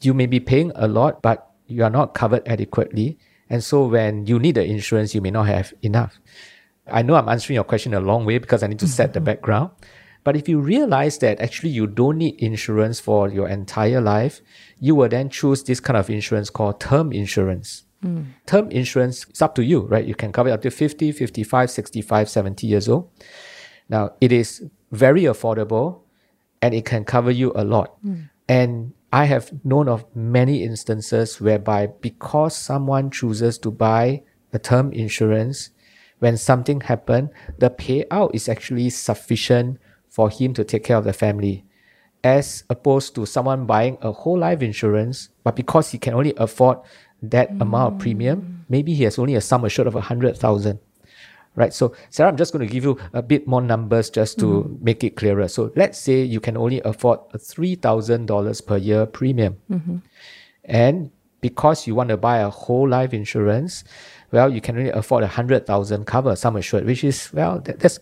you 0.00 0.14
may 0.14 0.26
be 0.26 0.40
paying 0.40 0.72
a 0.74 0.88
lot, 0.88 1.20
but 1.20 1.50
you 1.66 1.84
are 1.84 1.90
not 1.90 2.14
covered 2.14 2.46
adequately. 2.48 3.18
And 3.50 3.62
so 3.62 3.86
when 3.86 4.26
you 4.26 4.38
need 4.38 4.54
the 4.54 4.64
insurance, 4.64 5.14
you 5.14 5.20
may 5.20 5.30
not 5.30 5.46
have 5.46 5.74
enough. 5.82 6.18
I 6.90 7.02
know 7.02 7.14
I'm 7.14 7.28
answering 7.28 7.56
your 7.56 7.64
question 7.64 7.94
a 7.94 8.00
long 8.00 8.24
way 8.24 8.38
because 8.38 8.62
I 8.62 8.66
need 8.66 8.78
to 8.80 8.86
mm-hmm. 8.86 8.92
set 8.92 9.12
the 9.12 9.20
background. 9.20 9.70
But 10.24 10.36
if 10.36 10.48
you 10.48 10.60
realize 10.60 11.18
that 11.18 11.40
actually 11.40 11.70
you 11.70 11.86
don't 11.86 12.18
need 12.18 12.34
insurance 12.38 13.00
for 13.00 13.28
your 13.28 13.48
entire 13.48 14.00
life, 14.00 14.40
you 14.78 14.94
will 14.94 15.08
then 15.08 15.30
choose 15.30 15.62
this 15.64 15.80
kind 15.80 15.96
of 15.96 16.10
insurance 16.10 16.50
called 16.50 16.80
term 16.80 17.12
insurance. 17.12 17.84
Mm. 18.04 18.26
Term 18.46 18.70
insurance, 18.70 19.26
it's 19.28 19.42
up 19.42 19.54
to 19.54 19.64
you, 19.64 19.80
right? 19.80 20.04
You 20.04 20.14
can 20.14 20.32
cover 20.32 20.50
it 20.50 20.52
up 20.52 20.62
to 20.62 20.70
50, 20.70 21.12
55, 21.12 21.70
65, 21.70 22.28
70 22.28 22.66
years 22.66 22.88
old. 22.88 23.10
Now, 23.88 24.12
it 24.20 24.32
is 24.32 24.68
very 24.92 25.22
affordable 25.22 26.02
and 26.60 26.74
it 26.74 26.84
can 26.84 27.04
cover 27.04 27.30
you 27.30 27.52
a 27.54 27.64
lot. 27.64 27.96
Mm. 28.04 28.28
And 28.48 28.92
I 29.12 29.24
have 29.24 29.52
known 29.64 29.88
of 29.88 30.04
many 30.14 30.62
instances 30.62 31.40
whereby 31.40 31.88
because 32.00 32.54
someone 32.56 33.10
chooses 33.10 33.58
to 33.58 33.70
buy 33.70 34.22
a 34.52 34.58
term 34.58 34.92
insurance, 34.92 35.70
when 36.18 36.36
something 36.36 36.80
happened, 36.80 37.30
the 37.58 37.70
payout 37.70 38.34
is 38.34 38.48
actually 38.48 38.90
sufficient 38.90 39.78
for 40.08 40.30
him 40.30 40.54
to 40.54 40.64
take 40.64 40.84
care 40.84 40.96
of 40.96 41.04
the 41.04 41.12
family. 41.12 41.64
As 42.24 42.64
opposed 42.68 43.14
to 43.14 43.26
someone 43.26 43.66
buying 43.66 43.96
a 44.00 44.10
whole 44.10 44.38
life 44.38 44.60
insurance, 44.60 45.28
but 45.44 45.54
because 45.54 45.90
he 45.90 45.98
can 45.98 46.14
only 46.14 46.34
afford 46.36 46.78
that 47.22 47.50
amount 47.60 47.94
of 47.94 48.00
premium, 48.00 48.42
mm. 48.42 48.64
maybe 48.68 48.94
he 48.94 49.04
has 49.04 49.18
only 49.18 49.34
a 49.36 49.40
sum 49.40 49.64
assured 49.64 49.86
of 49.86 49.94
a 49.94 50.00
hundred 50.00 50.36
thousand 50.36 50.80
right? 51.58 51.74
So, 51.74 51.92
Sarah, 52.10 52.30
I'm 52.30 52.36
just 52.36 52.52
going 52.52 52.66
to 52.66 52.72
give 52.72 52.84
you 52.84 52.98
a 53.12 53.20
bit 53.20 53.48
more 53.48 53.60
numbers 53.60 54.10
just 54.10 54.38
to 54.38 54.46
mm-hmm. 54.46 54.84
make 54.84 55.02
it 55.02 55.16
clearer. 55.16 55.48
So, 55.48 55.72
let's 55.74 55.98
say 55.98 56.22
you 56.22 56.40
can 56.40 56.56
only 56.56 56.80
afford 56.82 57.18
a 57.34 57.38
$3,000 57.38 58.66
per 58.66 58.76
year 58.76 59.06
premium. 59.06 59.56
Mm-hmm. 59.70 59.96
And 60.64 61.10
because 61.40 61.86
you 61.86 61.94
want 61.96 62.10
to 62.10 62.16
buy 62.16 62.38
a 62.38 62.48
whole 62.48 62.88
life 62.88 63.12
insurance, 63.12 63.82
well, 64.30 64.52
you 64.52 64.60
can 64.60 64.76
only 64.76 64.90
afford 64.90 65.22
a 65.22 65.26
100,000 65.26 66.04
cover, 66.06 66.36
sum 66.36 66.56
assured, 66.56 66.84
which 66.84 67.04
is, 67.04 67.30
well, 67.32 67.60
that, 67.60 67.80
that's 67.80 67.98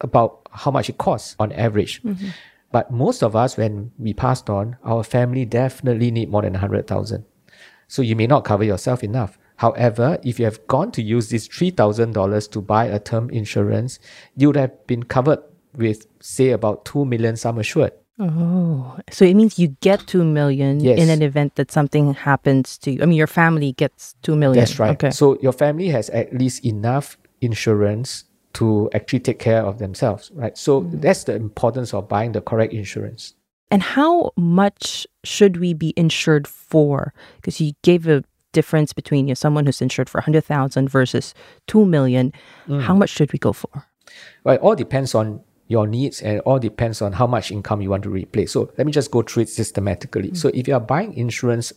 about 0.00 0.48
how 0.52 0.70
much 0.70 0.88
it 0.88 0.98
costs 0.98 1.36
on 1.38 1.52
average. 1.52 2.02
Mm-hmm. 2.02 2.28
But 2.72 2.90
most 2.90 3.22
of 3.22 3.34
us, 3.34 3.56
when 3.56 3.92
we 3.98 4.14
passed 4.14 4.48
on, 4.48 4.76
our 4.84 5.02
family 5.02 5.44
definitely 5.44 6.10
need 6.10 6.30
more 6.30 6.42
than 6.42 6.54
a 6.54 6.58
100,000. 6.58 7.24
So 7.88 8.02
you 8.02 8.14
may 8.14 8.26
not 8.26 8.44
cover 8.44 8.62
yourself 8.62 9.02
enough. 9.02 9.38
However, 9.56 10.18
if 10.22 10.38
you 10.38 10.44
have 10.44 10.66
gone 10.68 10.92
to 10.92 11.02
use 11.02 11.28
this 11.28 11.48
$3,000 11.48 12.50
to 12.52 12.60
buy 12.62 12.86
a 12.86 12.98
term 12.98 13.28
insurance, 13.30 13.98
you 14.36 14.48
would 14.48 14.56
have 14.56 14.86
been 14.86 15.02
covered 15.02 15.40
with, 15.74 16.06
say, 16.20 16.50
about 16.50 16.84
2 16.84 17.04
million 17.04 17.36
sum 17.36 17.58
assured. 17.58 17.92
Oh, 18.20 18.98
so 19.10 19.24
it 19.24 19.34
means 19.34 19.58
you 19.58 19.68
get 19.80 20.06
2 20.06 20.22
million 20.24 20.80
Yes. 20.80 20.98
in 20.98 21.08
an 21.08 21.22
event 21.22 21.54
that 21.54 21.72
something 21.72 22.12
happens 22.12 22.76
to 22.78 22.90
you. 22.90 23.02
I 23.02 23.06
mean, 23.06 23.16
your 23.16 23.26
family 23.26 23.72
gets 23.72 24.14
2 24.22 24.36
million. 24.36 24.60
That's 24.60 24.78
right. 24.78 24.90
Okay. 24.90 25.10
So 25.10 25.38
your 25.40 25.52
family 25.52 25.88
has 25.88 26.10
at 26.10 26.32
least 26.34 26.64
enough 26.64 27.16
insurance 27.40 28.24
to 28.52 28.90
actually 28.92 29.20
take 29.20 29.38
care 29.38 29.62
of 29.62 29.78
themselves, 29.78 30.30
right? 30.34 30.56
So 30.58 30.80
that's 30.92 31.24
the 31.24 31.34
importance 31.34 31.94
of 31.94 32.08
buying 32.08 32.32
the 32.32 32.42
correct 32.42 32.74
insurance. 32.74 33.34
And 33.70 33.82
how 33.82 34.32
much 34.36 35.06
should 35.24 35.56
we 35.58 35.72
be 35.72 35.94
insured 35.96 36.46
for? 36.46 37.14
Because 37.36 37.58
you 37.60 37.72
gave 37.82 38.06
a 38.06 38.22
difference 38.52 38.92
between 38.92 39.28
you 39.28 39.30
know, 39.30 39.34
someone 39.34 39.64
who's 39.64 39.80
insured 39.80 40.10
for 40.10 40.18
100,000 40.18 40.88
versus 40.90 41.32
2 41.68 41.86
million. 41.86 42.32
Mm. 42.68 42.82
How 42.82 42.94
much 42.94 43.10
should 43.10 43.32
we 43.32 43.38
go 43.38 43.52
for? 43.52 43.86
Well, 44.44 44.56
it 44.56 44.60
all 44.60 44.74
depends 44.74 45.14
on 45.14 45.40
your 45.70 45.86
needs 45.86 46.20
and 46.20 46.38
it 46.38 46.42
all 46.44 46.58
depends 46.58 47.00
on 47.00 47.12
how 47.12 47.28
much 47.28 47.52
income 47.52 47.80
you 47.80 47.88
want 47.88 48.02
to 48.02 48.10
replace. 48.10 48.50
So 48.50 48.72
let 48.76 48.84
me 48.84 48.92
just 48.92 49.12
go 49.12 49.22
through 49.22 49.44
it 49.44 49.48
systematically. 49.48 50.32
Mm. 50.32 50.36
So 50.36 50.50
if 50.52 50.66
you 50.66 50.74
are 50.74 50.80
buying 50.80 51.14
insurance 51.14 51.72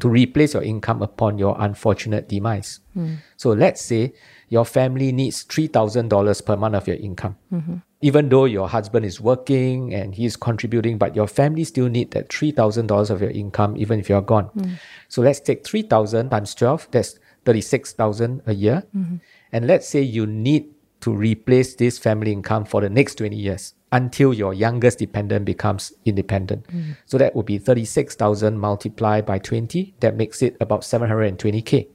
to 0.00 0.08
replace 0.08 0.52
your 0.52 0.62
income 0.62 1.00
upon 1.00 1.38
your 1.38 1.56
unfortunate 1.58 2.28
demise, 2.28 2.80
mm. 2.94 3.16
so 3.38 3.50
let's 3.50 3.80
say 3.80 4.12
your 4.50 4.66
family 4.66 5.12
needs 5.12 5.44
$3,000 5.46 6.44
per 6.44 6.56
month 6.56 6.74
of 6.74 6.86
your 6.86 6.98
income. 6.98 7.36
Mm-hmm. 7.50 7.76
Even 8.02 8.28
though 8.28 8.44
your 8.44 8.68
husband 8.68 9.06
is 9.06 9.18
working 9.18 9.94
and 9.94 10.14
he's 10.14 10.36
contributing, 10.36 10.98
but 10.98 11.16
your 11.16 11.26
family 11.26 11.64
still 11.64 11.88
need 11.88 12.10
that 12.10 12.28
$3,000 12.28 13.10
of 13.10 13.22
your 13.22 13.30
income 13.30 13.78
even 13.78 13.98
if 13.98 14.10
you're 14.10 14.20
gone. 14.20 14.50
Mm. 14.58 14.72
So 15.08 15.22
let's 15.22 15.40
take 15.40 15.66
3,000 15.66 16.28
times 16.28 16.54
12, 16.54 16.88
that's 16.90 17.18
36,000 17.46 18.42
a 18.44 18.52
year. 18.52 18.84
Mm-hmm. 18.94 19.16
And 19.52 19.66
let's 19.66 19.88
say 19.88 20.02
you 20.02 20.26
need 20.26 20.66
to 21.00 21.12
replace 21.12 21.74
this 21.74 21.98
family 21.98 22.32
income 22.32 22.64
for 22.64 22.80
the 22.80 22.90
next 22.90 23.16
20 23.16 23.36
years. 23.36 23.74
until 23.92 24.34
your 24.34 24.52
youngest 24.52 24.98
dependent 24.98 25.44
becomes 25.44 25.92
independent. 26.04 26.66
Mm. 26.68 26.96
So 27.06 27.18
that 27.18 27.34
would 27.34 27.46
be 27.46 27.58
36,000 27.58 28.58
multiplied 28.58 29.24
by 29.24 29.38
20. 29.38 29.94
That 30.00 30.16
makes 30.16 30.42
it 30.42 30.56
about 30.60 30.82
720K. 30.82 31.88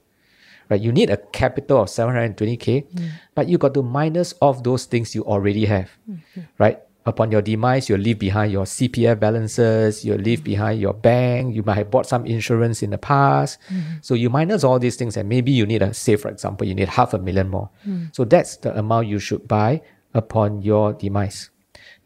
Right? 0.70 0.82
You 0.82 0.92
need 0.92 1.10
a 1.10 1.18
capital 1.18 1.82
of 1.82 1.90
720K, 1.90 2.88
mm. 2.90 3.10
but 3.36 3.48
you 3.48 3.58
got 3.58 3.74
to 3.76 3.84
minus 3.84 4.34
off 4.42 4.64
those 4.64 4.86
things 4.86 5.14
you 5.14 5.24
already 5.26 5.66
have. 5.66 5.92
Mm, 6.10 6.48
right? 6.58 6.80
Upon 7.06 7.32
your 7.32 7.42
demise, 7.42 7.90
you'll 7.90 8.00
leave 8.00 8.20
behind 8.20 8.52
your 8.52 8.64
CPF 8.64 9.20
balances, 9.20 10.06
you'll 10.06 10.18
leave 10.18 10.40
mm-hmm. 10.40 10.46
behind 10.46 10.80
your 10.80 10.94
bank, 10.94 11.54
you 11.54 11.62
might 11.64 11.76
have 11.76 11.92
bought 11.92 12.06
some 12.06 12.26
insurance 12.26 12.82
in 12.82 12.92
the 12.92 12.98
past. 12.98 13.60
Mm-hmm. 13.70 13.98
So 14.02 14.14
you 14.14 14.30
minus 14.30 14.64
all 14.64 14.80
these 14.80 14.96
things, 14.96 15.18
and 15.18 15.28
maybe 15.28 15.52
you 15.52 15.66
need 15.66 15.82
a, 15.82 15.94
say, 15.94 16.16
for 16.16 16.30
example, 16.30 16.66
you 16.66 16.74
need 16.74 16.88
half 16.88 17.14
a 17.14 17.20
million 17.20 17.50
more. 17.50 17.70
Mm. 17.88 18.16
So 18.16 18.24
that's 18.24 18.58
the 18.58 18.78
amount 18.78 19.08
you 19.08 19.20
should 19.20 19.48
buy 19.48 19.82
upon 20.14 20.62
your 20.62 20.94
demise. 20.94 21.50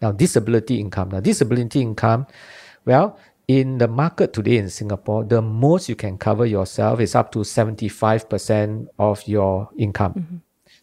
Now, 0.02 0.12
disability 0.12 0.80
income. 0.80 1.10
Now, 1.10 1.20
disability 1.20 1.82
income, 1.82 2.26
well, 2.86 3.20
in 3.48 3.78
the 3.78 3.88
market 3.88 4.34
today 4.34 4.58
in 4.58 4.70
Singapore, 4.70 5.24
the 5.24 5.42
most 5.42 5.88
you 5.90 5.96
can 5.96 6.18
cover 6.18 6.46
yourself 6.46 7.00
is 7.00 7.16
up 7.16 7.32
to 7.32 7.40
75% 7.40 8.88
of 9.00 9.28
your 9.28 9.70
income. 9.78 10.14
Mm-hmm. 10.14 10.38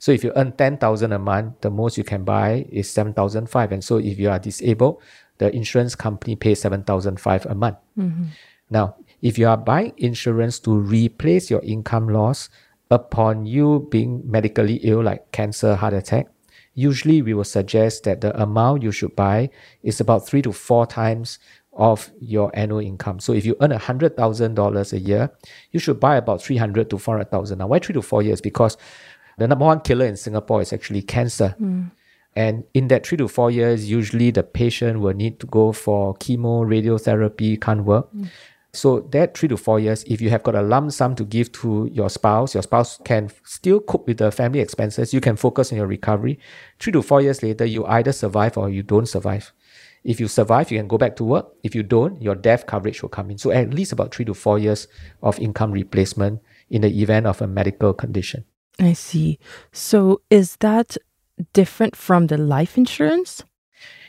So 0.04 0.12
if 0.12 0.22
you 0.22 0.32
earn 0.36 0.52
10,000 0.52 1.12
a 1.12 1.18
month, 1.18 1.62
the 1.62 1.70
most 1.70 1.96
you 1.96 2.04
can 2.04 2.24
buy 2.24 2.66
is 2.68 2.90
7,005. 2.90 3.72
And 3.72 3.82
so 3.82 3.96
if 3.96 4.18
you 4.18 4.28
are 4.28 4.38
disabled, 4.38 5.00
the 5.38 5.50
insurance 5.56 5.94
company 5.94 6.36
pays 6.36 6.60
7,005 6.60 7.46
a 7.46 7.54
month. 7.54 7.78
Mm-hmm. 7.98 8.24
Now, 8.68 8.96
if 9.22 9.38
you 9.38 9.48
are 9.48 9.56
buying 9.56 9.94
insurance 9.96 10.58
to 10.58 10.74
replace 10.74 11.50
your 11.50 11.62
income 11.62 12.10
loss 12.10 12.50
upon 12.90 13.46
you 13.46 13.88
being 13.90 14.20
medically 14.30 14.74
ill, 14.82 15.02
like 15.02 15.32
cancer, 15.32 15.74
heart 15.74 15.94
attack, 15.94 16.26
usually 16.74 17.22
we 17.22 17.32
will 17.32 17.42
suggest 17.42 18.04
that 18.04 18.20
the 18.20 18.38
amount 18.38 18.82
you 18.82 18.92
should 18.92 19.16
buy 19.16 19.48
is 19.82 20.00
about 20.00 20.26
three 20.26 20.42
to 20.42 20.52
four 20.52 20.86
times 20.86 21.38
of 21.72 22.10
your 22.20 22.50
annual 22.54 22.80
income. 22.80 23.20
So 23.20 23.32
if 23.32 23.46
you 23.46 23.56
earn 23.60 23.70
$100,000 23.70 24.92
a 24.92 24.98
year, 24.98 25.30
you 25.72 25.80
should 25.80 25.98
buy 25.98 26.16
about 26.16 26.42
300 26.42 26.90
to 26.90 26.98
400,000. 26.98 27.58
Now, 27.58 27.68
why 27.68 27.78
three 27.78 27.94
to 27.94 28.02
four 28.02 28.22
years? 28.22 28.42
Because 28.42 28.76
the 29.38 29.48
number 29.48 29.64
one 29.64 29.80
killer 29.80 30.06
in 30.06 30.16
Singapore 30.16 30.60
is 30.62 30.72
actually 30.72 31.02
cancer. 31.02 31.56
And 32.36 32.64
in 32.74 32.88
that 32.88 33.06
three 33.06 33.16
to 33.18 33.28
four 33.28 33.50
years, 33.50 33.88
usually 33.88 34.32
the 34.32 34.42
patient 34.42 34.98
will 35.00 35.14
need 35.14 35.38
to 35.40 35.46
go 35.46 35.70
for 35.72 36.14
chemo, 36.14 36.66
radiotherapy, 36.66 37.60
can't 37.60 37.84
work. 37.84 38.08
So 38.72 39.00
that 39.12 39.38
three 39.38 39.48
to 39.50 39.56
four 39.56 39.78
years, 39.78 40.02
if 40.08 40.20
you 40.20 40.30
have 40.30 40.42
got 40.42 40.56
a 40.56 40.62
lump 40.62 40.90
sum 40.90 41.14
to 41.14 41.24
give 41.24 41.52
to 41.52 41.88
your 41.92 42.10
spouse, 42.10 42.54
your 42.54 42.64
spouse 42.64 42.98
can 43.04 43.30
still 43.44 43.78
cope 43.78 44.08
with 44.08 44.16
the 44.18 44.32
family 44.32 44.58
expenses. 44.58 45.14
You 45.14 45.20
can 45.20 45.36
focus 45.36 45.70
on 45.70 45.78
your 45.78 45.86
recovery. 45.86 46.40
Three 46.80 46.92
to 46.92 47.02
four 47.02 47.20
years 47.22 47.40
later, 47.40 47.64
you 47.64 47.86
either 47.86 48.10
survive 48.10 48.58
or 48.58 48.68
you 48.68 48.82
don't 48.82 49.06
survive. 49.06 49.52
If 50.02 50.18
you 50.18 50.26
survive, 50.26 50.72
you 50.72 50.78
can 50.78 50.88
go 50.88 50.98
back 50.98 51.14
to 51.16 51.24
work. 51.24 51.52
If 51.62 51.76
you 51.76 51.84
don't, 51.84 52.20
your 52.20 52.34
death 52.34 52.66
coverage 52.66 53.00
will 53.00 53.10
come 53.10 53.30
in. 53.30 53.38
So 53.38 53.52
at 53.52 53.72
least 53.72 53.92
about 53.92 54.12
three 54.12 54.24
to 54.24 54.34
four 54.34 54.58
years 54.58 54.88
of 55.22 55.38
income 55.38 55.70
replacement 55.70 56.42
in 56.68 56.82
the 56.82 57.00
event 57.00 57.26
of 57.26 57.40
a 57.40 57.46
medical 57.46 57.94
condition. 57.94 58.44
I 58.80 58.92
see. 58.92 59.38
So 59.72 60.20
is 60.30 60.56
that 60.56 60.96
different 61.52 61.96
from 61.96 62.26
the 62.26 62.38
life 62.38 62.76
insurance? 62.76 63.44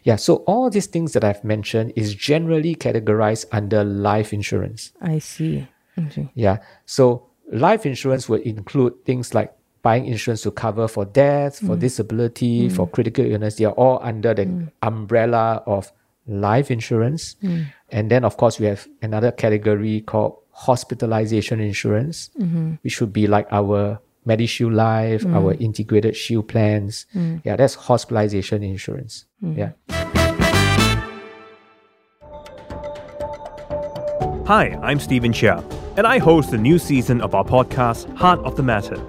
Yeah, 0.04 0.18
so 0.18 0.38
all 0.46 0.70
these 0.70 0.86
things 0.88 1.14
that 1.14 1.24
I've 1.24 1.44
mentioned 1.44 1.94
is 1.96 2.14
generally 2.14 2.76
categorized 2.76 3.46
under 3.52 3.84
life 3.84 4.34
insurance. 4.34 4.92
I 5.02 5.20
see. 5.20 5.68
Okay. 5.98 6.30
Yeah. 6.36 6.58
So 6.86 7.28
life 7.52 7.86
insurance 7.86 8.30
would 8.30 8.42
include 8.42 9.04
things 9.06 9.34
like 9.34 9.52
buying 9.82 10.06
insurance 10.06 10.42
to 10.44 10.52
cover 10.52 10.88
for 10.88 11.06
death, 11.06 11.60
for 11.60 11.76
mm. 11.76 11.80
disability, 11.80 12.70
for 12.70 12.88
mm. 12.88 12.92
critical 12.92 13.26
illness. 13.26 13.56
They 13.56 13.66
are 13.66 13.74
all 13.74 14.00
under 14.04 14.34
the 14.34 14.46
mm. 14.46 14.72
umbrella 14.82 15.64
of 15.66 15.92
life 16.28 16.70
insurance. 16.72 17.36
And 17.92 18.10
then, 18.12 18.26
of 18.26 18.38
course, 18.38 18.60
we 18.60 18.66
have 18.66 18.88
another 19.02 19.32
category 19.32 20.02
called 20.02 20.38
hospitalization 20.52 21.60
insurance, 21.60 22.30
mm-hmm. 22.40 22.76
which 22.82 23.00
would 23.02 23.14
be 23.14 23.28
like 23.28 23.48
our 23.52 24.00
MediShield 24.26 24.74
Life, 24.74 25.24
mm. 25.24 25.36
our 25.36 25.54
integrated 25.54 26.16
shield 26.16 26.48
plans. 26.48 27.06
Mm. 27.16 27.42
Yeah, 27.44 27.56
that's 27.56 27.76
hospitalization 27.76 28.64
insurance. 28.64 29.26
Mm. 29.44 29.58
Yeah. 29.58 29.72
Hi, 34.48 34.78
I'm 34.84 35.00
Steven 35.00 35.34
Chia, 35.34 35.64
and 35.98 36.06
I 36.06 36.20
host 36.20 36.52
the 36.52 36.58
new 36.58 36.78
season 36.78 37.20
of 37.22 37.34
our 37.34 37.44
podcast, 37.44 38.16
Heart 38.16 38.42
of 38.42 38.56
the 38.56 38.64
Matter. 38.64 39.02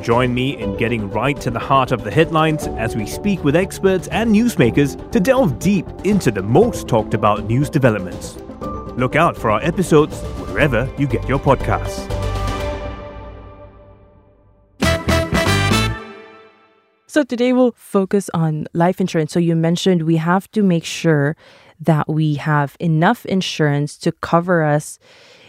Join 0.00 0.34
me 0.34 0.56
in 0.56 0.76
getting 0.76 1.10
right 1.10 1.40
to 1.40 1.50
the 1.50 1.58
heart 1.58 1.90
of 1.90 2.04
the 2.04 2.10
headlines 2.10 2.68
as 2.68 2.94
we 2.94 3.06
speak 3.06 3.42
with 3.42 3.56
experts 3.56 4.08
and 4.08 4.32
newsmakers 4.32 5.10
to 5.10 5.18
delve 5.18 5.58
deep 5.58 5.86
into 6.04 6.30
the 6.30 6.42
most 6.42 6.86
talked 6.86 7.14
about 7.14 7.44
news 7.44 7.68
developments. 7.68 8.36
Look 8.96 9.16
out 9.16 9.36
for 9.36 9.50
our 9.50 9.62
episodes 9.62 10.20
wherever 10.50 10.88
you 10.98 11.06
get 11.06 11.28
your 11.28 11.38
podcasts. 11.38 12.15
So 17.16 17.24
today 17.24 17.54
we'll 17.54 17.72
focus 17.72 18.28
on 18.34 18.66
life 18.74 19.00
insurance. 19.00 19.32
So 19.32 19.38
you 19.38 19.56
mentioned 19.56 20.02
we 20.02 20.18
have 20.18 20.50
to 20.50 20.62
make 20.62 20.84
sure 20.84 21.34
that 21.80 22.06
we 22.10 22.34
have 22.34 22.76
enough 22.78 23.24
insurance 23.24 23.96
to 24.00 24.12
cover 24.12 24.62
us 24.62 24.98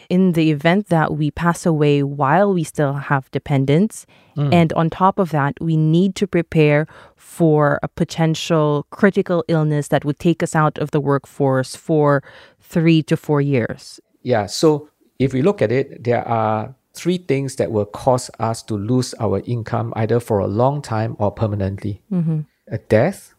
in 0.10 0.32
the 0.32 0.50
event 0.50 0.88
that 0.88 1.18
we 1.18 1.30
pass 1.30 1.66
away 1.66 2.04
while 2.04 2.54
we 2.54 2.64
still 2.64 2.94
have 2.94 3.30
dependents. 3.32 4.06
Hmm. 4.36 4.54
And 4.54 4.72
on 4.80 4.90
top 4.90 5.20
of 5.20 5.32
that, 5.32 5.56
we 5.60 5.76
need 5.76 6.16
to 6.16 6.26
prepare 6.26 6.88
for 7.18 7.82
a 7.84 7.90
potential 7.90 8.88
critical 8.92 9.44
illness 9.50 9.90
that 9.90 10.06
would 10.06 10.20
take 10.20 10.42
us 10.42 10.56
out 10.56 10.78
of 10.78 10.92
the 10.92 11.02
workforce 11.02 11.76
for 11.76 12.24
three 12.62 13.04
to 13.04 13.18
four 13.18 13.42
years. 13.42 14.00
Yeah. 14.24 14.46
So 14.46 14.90
if 15.20 15.34
we 15.34 15.42
look 15.42 15.62
at 15.62 15.74
it, 15.74 16.02
there 16.02 16.26
are 16.26 16.74
three 16.98 17.18
things 17.18 17.56
that 17.56 17.72
will 17.72 17.86
cause 17.86 18.30
us 18.39 18.62
to 18.63 18.75
lose 18.75 19.13
our 19.20 19.42
income 19.46 19.94
either 19.96 20.20
for 20.20 20.39
a 20.39 20.48
long 20.48 20.82
time 20.82 21.16
or 21.20 21.32
permanently 21.32 22.01
mm-hmm. 22.12 22.42
a 22.68 22.77
death, 22.77 23.34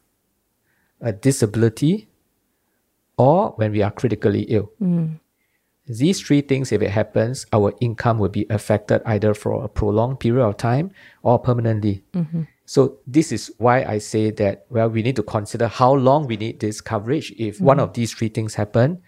a 1.01 1.13
disability, 1.13 2.09
or 3.17 3.51
when 3.57 3.73
we 3.73 3.83
are 3.83 3.91
critically 3.91 4.43
ill. 4.43 4.71
Mm-hmm. 4.81 5.15
These 5.89 6.21
three 6.21 6.43
things, 6.43 6.71
if 6.71 6.83
it 6.83 6.91
happens, 6.91 7.47
our 7.53 7.73
income 7.81 8.19
will 8.19 8.29
be 8.29 8.47
affected 8.51 9.01
either 9.07 9.33
for 9.33 9.65
a 9.65 9.69
prolonged 9.69 10.21
period 10.21 10.45
of 10.45 10.59
time 10.59 10.91
or 11.23 11.39
permanently. 11.39 12.05
Mm-hmm. 12.13 12.43
So 12.67 12.99
this 13.07 13.33
is 13.33 13.51
why 13.57 13.83
I 13.85 13.97
say 13.97 14.31
that 14.33 14.67
well, 14.69 14.91
we 14.91 15.03
need 15.03 15.17
to 15.17 15.23
consider 15.23 15.67
how 15.67 15.95
long 15.95 16.27
we 16.27 16.37
need 16.37 16.61
this 16.61 16.83
coverage 16.83 17.33
if 17.39 17.59
one 17.61 17.81
of 17.81 17.95
these 17.95 18.13
three 18.13 18.29
things 18.29 18.55
happen. 18.55 19.01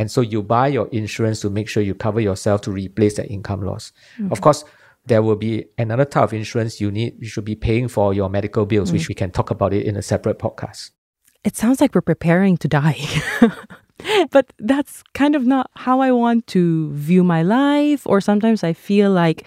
And 0.00 0.10
so 0.10 0.22
you 0.22 0.42
buy 0.42 0.68
your 0.68 0.88
insurance 0.88 1.42
to 1.42 1.50
make 1.50 1.68
sure 1.68 1.82
you 1.82 1.94
cover 1.94 2.20
yourself 2.20 2.62
to 2.62 2.70
replace 2.70 3.16
that 3.18 3.30
income 3.30 3.60
loss. 3.60 3.92
Of 4.30 4.38
mm. 4.38 4.40
course, 4.40 4.64
there 5.04 5.20
will 5.20 5.36
be 5.36 5.66
another 5.76 6.06
type 6.06 6.24
of 6.24 6.32
insurance 6.32 6.80
you 6.80 6.90
need. 6.90 7.16
You 7.18 7.28
should 7.28 7.44
be 7.44 7.54
paying 7.54 7.86
for 7.86 8.14
your 8.14 8.30
medical 8.30 8.64
bills, 8.64 8.92
which 8.92 9.04
mm. 9.04 9.08
we 9.08 9.14
can 9.14 9.30
talk 9.30 9.50
about 9.50 9.74
it 9.74 9.84
in 9.84 9.96
a 9.96 10.02
separate 10.02 10.38
podcast. 10.38 10.92
It 11.44 11.54
sounds 11.54 11.82
like 11.82 11.94
we're 11.94 12.00
preparing 12.00 12.56
to 12.56 12.66
die. 12.66 12.96
but 14.30 14.50
that's 14.58 15.02
kind 15.12 15.36
of 15.36 15.44
not 15.46 15.70
how 15.76 16.00
I 16.00 16.12
want 16.12 16.46
to 16.46 16.90
view 16.94 17.22
my 17.22 17.42
life. 17.42 18.06
Or 18.06 18.22
sometimes 18.22 18.64
I 18.64 18.72
feel 18.72 19.10
like 19.10 19.44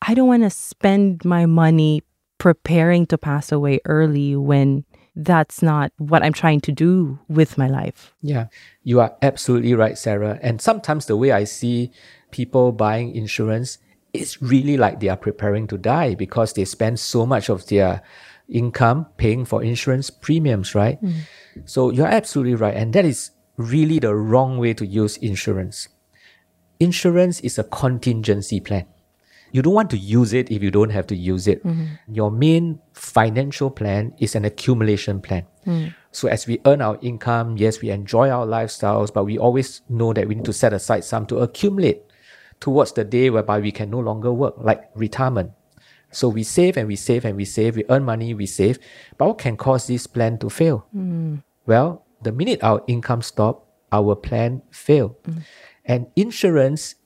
I 0.00 0.14
don't 0.14 0.26
want 0.26 0.44
to 0.44 0.48
spend 0.48 1.22
my 1.22 1.44
money 1.44 2.02
preparing 2.38 3.04
to 3.08 3.18
pass 3.18 3.52
away 3.52 3.80
early 3.84 4.36
when 4.36 4.85
that's 5.16 5.62
not 5.62 5.92
what 5.96 6.22
I'm 6.22 6.34
trying 6.34 6.60
to 6.60 6.72
do 6.72 7.18
with 7.28 7.56
my 7.56 7.68
life. 7.68 8.14
Yeah, 8.20 8.46
you 8.84 9.00
are 9.00 9.16
absolutely 9.22 9.74
right, 9.74 9.96
Sarah. 9.96 10.38
And 10.42 10.60
sometimes 10.60 11.06
the 11.06 11.16
way 11.16 11.32
I 11.32 11.44
see 11.44 11.90
people 12.30 12.70
buying 12.70 13.16
insurance, 13.16 13.78
it's 14.12 14.40
really 14.42 14.76
like 14.76 15.00
they 15.00 15.08
are 15.08 15.16
preparing 15.16 15.66
to 15.68 15.78
die 15.78 16.14
because 16.14 16.52
they 16.52 16.66
spend 16.66 17.00
so 17.00 17.24
much 17.24 17.48
of 17.48 17.66
their 17.68 18.02
income 18.48 19.06
paying 19.16 19.46
for 19.46 19.62
insurance 19.62 20.10
premiums, 20.10 20.74
right? 20.74 21.02
Mm. 21.02 21.22
So 21.64 21.90
you're 21.90 22.06
absolutely 22.06 22.54
right. 22.54 22.76
And 22.76 22.92
that 22.92 23.06
is 23.06 23.30
really 23.56 23.98
the 23.98 24.14
wrong 24.14 24.58
way 24.58 24.74
to 24.74 24.86
use 24.86 25.16
insurance. 25.16 25.88
Insurance 26.78 27.40
is 27.40 27.58
a 27.58 27.64
contingency 27.64 28.60
plan. 28.60 28.86
You 29.56 29.62
don't 29.62 29.72
want 29.72 29.88
to 29.96 29.96
use 29.96 30.34
it 30.34 30.50
if 30.50 30.62
you 30.62 30.70
don't 30.70 30.90
have 30.90 31.06
to 31.06 31.16
use 31.16 31.48
it. 31.48 31.64
Mm-hmm. 31.64 32.12
Your 32.12 32.30
main 32.30 32.78
financial 32.92 33.70
plan 33.70 34.12
is 34.18 34.34
an 34.34 34.44
accumulation 34.44 35.18
plan. 35.18 35.46
Mm. 35.64 35.94
So 36.12 36.28
as 36.28 36.46
we 36.46 36.60
earn 36.66 36.82
our 36.82 36.98
income, 37.00 37.56
yes, 37.56 37.80
we 37.80 37.88
enjoy 37.88 38.28
our 38.28 38.44
lifestyles, 38.44 39.10
but 39.10 39.24
we 39.24 39.38
always 39.38 39.80
know 39.88 40.12
that 40.12 40.28
we 40.28 40.34
need 40.34 40.44
to 40.44 40.52
set 40.52 40.74
aside 40.74 41.04
some 41.04 41.24
to 41.28 41.38
accumulate 41.38 42.02
towards 42.60 42.92
the 42.92 43.04
day 43.04 43.30
whereby 43.30 43.58
we 43.58 43.72
can 43.72 43.88
no 43.88 43.98
longer 43.98 44.30
work, 44.30 44.56
like 44.58 44.90
retirement. 44.94 45.52
So 46.10 46.28
we 46.28 46.42
save 46.42 46.76
and 46.76 46.86
we 46.86 46.96
save 46.96 47.24
and 47.24 47.34
we 47.34 47.46
save, 47.46 47.76
we 47.76 47.84
earn 47.88 48.04
money, 48.04 48.34
we 48.34 48.44
save. 48.44 48.78
But 49.16 49.26
what 49.26 49.38
can 49.38 49.56
cause 49.56 49.86
this 49.86 50.06
plan 50.06 50.36
to 50.44 50.50
fail? 50.50 50.84
Mm. 50.94 51.42
Well, 51.64 52.04
the 52.20 52.32
minute 52.32 52.62
our 52.62 52.84
income 52.88 53.22
stop, 53.22 53.64
our 53.90 54.16
plan 54.16 54.60
fail. 54.70 55.16
Mm. 55.24 55.42
And 55.86 56.06
insurance, 56.14 56.96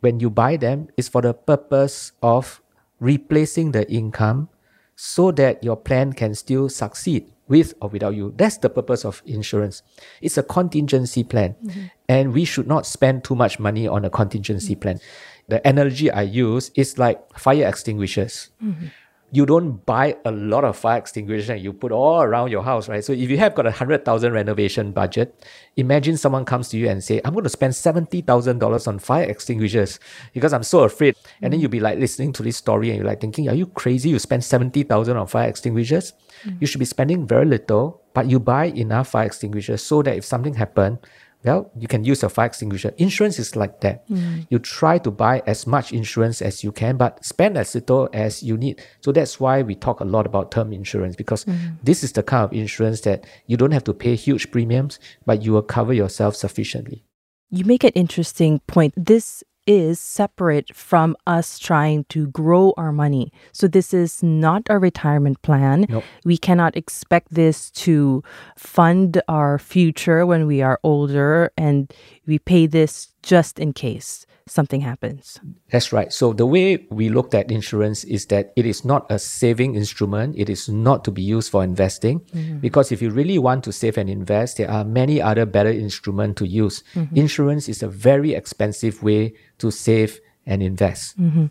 when 0.00 0.20
you 0.20 0.30
buy 0.30 0.56
them, 0.56 0.88
is 0.96 1.08
for 1.08 1.22
the 1.22 1.34
purpose 1.34 2.12
of 2.22 2.60
replacing 2.98 3.72
the 3.72 3.90
income 3.90 4.48
so 4.96 5.30
that 5.32 5.64
your 5.64 5.76
plan 5.76 6.12
can 6.12 6.34
still 6.34 6.68
succeed 6.68 7.32
with 7.48 7.74
or 7.80 7.88
without 7.88 8.14
you. 8.14 8.32
That's 8.36 8.58
the 8.58 8.70
purpose 8.70 9.04
of 9.04 9.22
insurance. 9.26 9.82
It's 10.20 10.38
a 10.38 10.42
contingency 10.42 11.24
plan. 11.24 11.56
Mm-hmm. 11.64 11.80
And 12.08 12.32
we 12.32 12.44
should 12.44 12.66
not 12.66 12.86
spend 12.86 13.24
too 13.24 13.34
much 13.34 13.58
money 13.58 13.88
on 13.88 14.04
a 14.04 14.10
contingency 14.10 14.76
mm. 14.76 14.80
plan. 14.80 15.00
The 15.48 15.66
analogy 15.66 16.10
I 16.10 16.22
use 16.22 16.70
is 16.76 16.98
like 16.98 17.18
fire 17.38 17.66
extinguishers 17.66 18.50
mm-hmm. 18.62 18.86
You 19.32 19.46
don't 19.46 19.84
buy 19.86 20.16
a 20.24 20.30
lot 20.32 20.64
of 20.64 20.76
fire 20.76 20.98
extinguishers 20.98 21.48
and 21.50 21.60
you 21.60 21.72
put 21.72 21.92
all 21.92 22.20
around 22.22 22.50
your 22.50 22.64
house, 22.64 22.88
right? 22.88 23.04
So 23.04 23.12
if 23.12 23.30
you 23.30 23.38
have 23.38 23.54
got 23.54 23.66
a 23.66 23.70
hundred 23.70 24.04
thousand 24.04 24.32
renovation 24.32 24.90
budget, 24.90 25.46
imagine 25.76 26.16
someone 26.16 26.44
comes 26.44 26.68
to 26.70 26.76
you 26.78 26.88
and 26.88 27.02
say, 27.02 27.20
"I'm 27.24 27.32
going 27.32 27.44
to 27.44 27.50
spend 27.50 27.76
seventy 27.76 28.22
thousand 28.22 28.58
dollars 28.58 28.86
on 28.86 28.98
fire 28.98 29.24
extinguishers 29.24 30.00
because 30.34 30.52
I'm 30.52 30.64
so 30.64 30.80
afraid." 30.80 31.16
And 31.42 31.52
then 31.52 31.60
mm. 31.60 31.62
you'll 31.62 31.70
be 31.70 31.80
like 31.80 31.98
listening 31.98 32.32
to 32.34 32.42
this 32.42 32.56
story 32.56 32.90
and 32.90 32.98
you're 32.98 33.06
like 33.06 33.20
thinking, 33.20 33.48
"Are 33.48 33.54
you 33.54 33.66
crazy? 33.66 34.10
You 34.10 34.18
spend 34.18 34.44
seventy 34.44 34.82
thousand 34.82 35.16
on 35.16 35.26
fire 35.26 35.48
extinguishers? 35.48 36.12
Mm. 36.44 36.60
You 36.60 36.66
should 36.66 36.80
be 36.80 36.84
spending 36.84 37.26
very 37.26 37.46
little, 37.46 38.02
but 38.14 38.28
you 38.28 38.40
buy 38.40 38.66
enough 38.66 39.08
fire 39.08 39.26
extinguishers 39.26 39.82
so 39.82 40.02
that 40.02 40.16
if 40.16 40.24
something 40.24 40.54
happens." 40.54 40.98
Well, 41.44 41.70
you 41.78 41.88
can 41.88 42.04
use 42.04 42.22
a 42.22 42.28
fire 42.28 42.46
extinguisher. 42.46 42.92
Insurance 42.98 43.38
is 43.38 43.56
like 43.56 43.80
that. 43.80 44.06
Mm. 44.08 44.46
You 44.50 44.58
try 44.58 44.98
to 44.98 45.10
buy 45.10 45.42
as 45.46 45.66
much 45.66 45.92
insurance 45.92 46.42
as 46.42 46.62
you 46.62 46.70
can, 46.70 46.96
but 46.96 47.24
spend 47.24 47.56
as 47.56 47.74
little 47.74 48.08
as 48.12 48.42
you 48.42 48.56
need. 48.56 48.82
So 49.00 49.10
that's 49.10 49.40
why 49.40 49.62
we 49.62 49.74
talk 49.74 50.00
a 50.00 50.04
lot 50.04 50.26
about 50.26 50.50
term 50.50 50.72
insurance 50.72 51.16
because 51.16 51.44
mm. 51.46 51.76
this 51.82 52.04
is 52.04 52.12
the 52.12 52.22
kind 52.22 52.44
of 52.44 52.52
insurance 52.52 53.00
that 53.02 53.24
you 53.46 53.56
don't 53.56 53.70
have 53.70 53.84
to 53.84 53.94
pay 53.94 54.16
huge 54.16 54.50
premiums, 54.50 54.98
but 55.24 55.42
you 55.42 55.52
will 55.52 55.62
cover 55.62 55.94
yourself 55.94 56.36
sufficiently. 56.36 57.04
You 57.50 57.64
make 57.64 57.84
an 57.84 57.90
interesting 57.90 58.60
point. 58.66 58.94
This 58.96 59.42
is 59.70 60.00
separate 60.00 60.74
from 60.74 61.16
us 61.28 61.56
trying 61.56 62.02
to 62.08 62.26
grow 62.26 62.74
our 62.76 62.90
money. 62.90 63.32
So 63.52 63.68
this 63.68 63.94
is 63.94 64.20
not 64.20 64.62
a 64.68 64.80
retirement 64.80 65.40
plan. 65.42 65.86
Nope. 65.88 66.02
We 66.24 66.36
cannot 66.36 66.76
expect 66.76 67.32
this 67.32 67.70
to 67.86 68.24
fund 68.56 69.22
our 69.28 69.60
future 69.60 70.26
when 70.26 70.48
we 70.48 70.60
are 70.60 70.80
older 70.82 71.52
and 71.56 71.92
we 72.26 72.40
pay 72.40 72.66
this 72.66 73.14
just 73.22 73.60
in 73.60 73.72
case 73.72 74.26
something 74.46 74.80
happens. 74.80 75.40
That's 75.70 75.92
right. 75.92 76.12
So 76.12 76.32
the 76.32 76.46
way 76.46 76.86
we 76.90 77.08
looked 77.08 77.34
at 77.34 77.50
insurance 77.50 78.04
is 78.04 78.26
that 78.26 78.52
it 78.56 78.66
is 78.66 78.84
not 78.84 79.06
a 79.10 79.18
saving 79.18 79.74
instrument. 79.74 80.34
It 80.36 80.48
is 80.48 80.68
not 80.68 81.04
to 81.04 81.10
be 81.10 81.22
used 81.22 81.50
for 81.50 81.62
investing. 81.64 82.20
Mm-hmm. 82.20 82.58
Because 82.58 82.92
if 82.92 83.00
you 83.02 83.10
really 83.10 83.38
want 83.38 83.64
to 83.64 83.72
save 83.72 83.98
and 83.98 84.10
invest, 84.10 84.56
there 84.56 84.70
are 84.70 84.84
many 84.84 85.20
other 85.20 85.46
better 85.46 85.70
instruments 85.70 86.38
to 86.40 86.46
use. 86.46 86.82
Mm-hmm. 86.94 87.16
Insurance 87.16 87.68
is 87.68 87.82
a 87.82 87.88
very 87.88 88.34
expensive 88.34 89.02
way 89.02 89.34
to 89.58 89.70
save 89.70 90.20
and 90.46 90.62
invest. 90.62 91.20
Mm-hmm. 91.20 91.46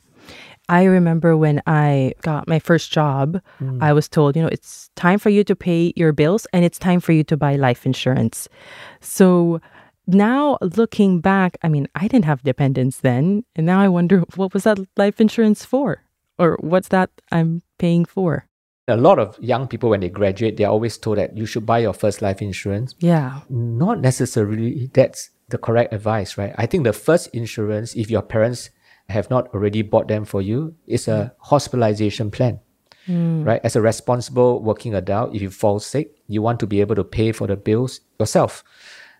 I 0.70 0.84
remember 0.84 1.36
when 1.36 1.64
I 1.66 2.14
got 2.22 2.48
my 2.48 2.60
first 2.60 2.92
job, 2.92 3.42
mm. 3.60 3.82
I 3.82 3.92
was 3.92 4.08
told, 4.08 4.36
you 4.36 4.44
know, 4.44 4.50
it's 4.52 4.92
time 4.96 5.18
for 5.18 5.30
you 5.30 5.44
to 5.46 5.56
pay 5.56 5.94
your 5.96 6.14
bills 6.14 6.46
and 6.54 6.64
it's 6.64 6.78
time 6.78 7.00
for 7.00 7.12
you 7.12 7.24
to 7.24 7.36
buy 7.36 7.56
life 7.56 7.88
insurance. 7.88 8.48
So 9.02 9.62
now 10.14 10.58
looking 10.62 11.22
back, 11.22 11.58
I 11.62 11.70
mean, 11.70 11.88
I 11.96 12.08
didn't 12.08 12.26
have 12.26 12.44
dependents 12.44 13.00
then. 13.00 13.44
And 13.56 13.66
now 13.66 13.80
I 13.80 13.88
wonder, 13.88 14.20
what 14.36 14.54
was 14.54 14.64
that 14.64 14.80
life 14.98 15.20
insurance 15.20 15.66
for? 15.66 16.04
Or 16.38 16.58
what's 16.62 16.88
that 16.90 17.10
I'm 17.32 17.62
paying 17.78 18.06
for? 18.06 18.46
A 18.88 18.98
lot 18.98 19.20
of 19.20 19.38
young 19.40 19.68
people, 19.68 19.90
when 19.90 20.00
they 20.00 20.10
graduate, 20.10 20.58
they're 20.58 20.70
always 20.70 20.98
told 20.98 21.18
that 21.18 21.38
you 21.38 21.46
should 21.46 21.66
buy 21.66 21.80
your 21.80 21.94
first 21.94 22.22
life 22.22 22.42
insurance. 22.42 22.96
Yeah. 23.00 23.42
Not 23.50 24.00
necessarily 24.00 24.90
that's 24.94 25.30
the 25.50 25.58
correct 25.58 25.94
advice, 25.94 26.38
right? 26.38 26.54
I 26.58 26.66
think 26.66 26.86
the 26.86 26.94
first 26.94 27.30
insurance, 27.34 27.94
if 27.96 28.10
your 28.10 28.22
parents 28.22 28.70
have 29.10 29.30
not 29.30 29.54
already 29.54 29.82
bought 29.82 30.08
them 30.08 30.26
for 30.26 30.42
you, 30.42 30.76
is 30.88 31.08
a 31.08 31.12
mm. 31.12 31.32
hospitalization 31.40 32.32
plan. 32.32 32.60
Mm. 33.08 33.46
Right? 33.46 33.62
As 33.64 33.76
a 33.76 33.82
responsible 33.82 34.62
working 34.62 34.94
adult, 34.94 35.36
if 35.36 35.42
you 35.42 35.50
fall 35.50 35.80
sick, 35.80 36.16
you 36.28 36.42
want 36.42 36.60
to 36.60 36.68
be 36.68 36.80
able 36.82 36.96
to 36.96 37.04
pay 37.04 37.32
for 37.32 37.48
the 37.48 37.56
bills 37.56 38.02
yourself. 38.20 38.64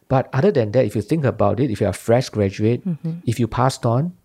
But 0.10 0.28
other 0.34 0.52
than 0.52 0.72
that, 0.74 0.86
if 0.86 0.96
you 0.96 1.02
think 1.02 1.24
about 1.24 1.60
it, 1.60 1.72
if 1.72 1.80
you're 1.80 1.92
a 1.92 1.94
fresh 1.94 2.30
graduate, 2.30 2.86
mm-hmm. 2.86 3.22
if 3.26 3.40
you 3.40 3.48
passed 3.48 3.86
on, 3.86 4.18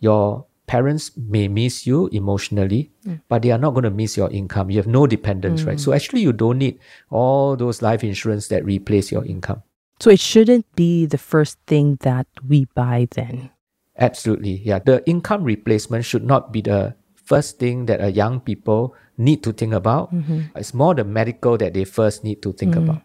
your 0.00 0.44
parents 0.66 1.16
may 1.16 1.48
miss 1.48 1.86
you 1.86 2.08
emotionally, 2.08 2.92
mm. 3.06 3.20
but 3.28 3.42
they 3.42 3.50
are 3.50 3.58
not 3.58 3.70
going 3.70 3.84
to 3.84 3.90
miss 3.90 4.16
your 4.16 4.30
income. 4.30 4.70
You 4.70 4.76
have 4.76 4.86
no 4.86 5.06
dependence, 5.06 5.62
right? 5.62 5.80
So 5.80 5.92
mm. 5.92 5.96
actually, 5.96 6.20
you 6.20 6.32
don't 6.32 6.58
need 6.58 6.78
all 7.08 7.56
those 7.56 7.80
life 7.80 8.04
insurance 8.04 8.48
that 8.48 8.64
replace 8.64 9.10
your 9.10 9.24
income. 9.24 9.62
So 9.98 10.10
it 10.10 10.20
shouldn't 10.20 10.66
be 10.76 11.06
the 11.06 11.18
first 11.18 11.58
thing 11.66 11.98
that 12.02 12.26
we 12.46 12.66
buy 12.74 13.08
then. 13.12 13.50
Absolutely. 13.96 14.62
Yeah. 14.62 14.78
The 14.78 15.02
income 15.08 15.42
replacement 15.42 16.04
should 16.04 16.22
not 16.22 16.52
be 16.52 16.60
the 16.60 16.94
first 17.14 17.58
thing 17.58 17.86
that 17.86 18.00
a 18.00 18.12
young 18.12 18.38
people 18.38 18.94
need 19.16 19.42
to 19.42 19.52
think 19.52 19.72
about. 19.72 20.14
Mm-hmm. 20.14 20.54
It's 20.54 20.72
more 20.72 20.94
the 20.94 21.04
medical 21.04 21.58
that 21.58 21.74
they 21.74 21.84
first 21.84 22.22
need 22.22 22.42
to 22.42 22.52
think 22.52 22.74
mm. 22.74 22.84
about. 22.84 23.02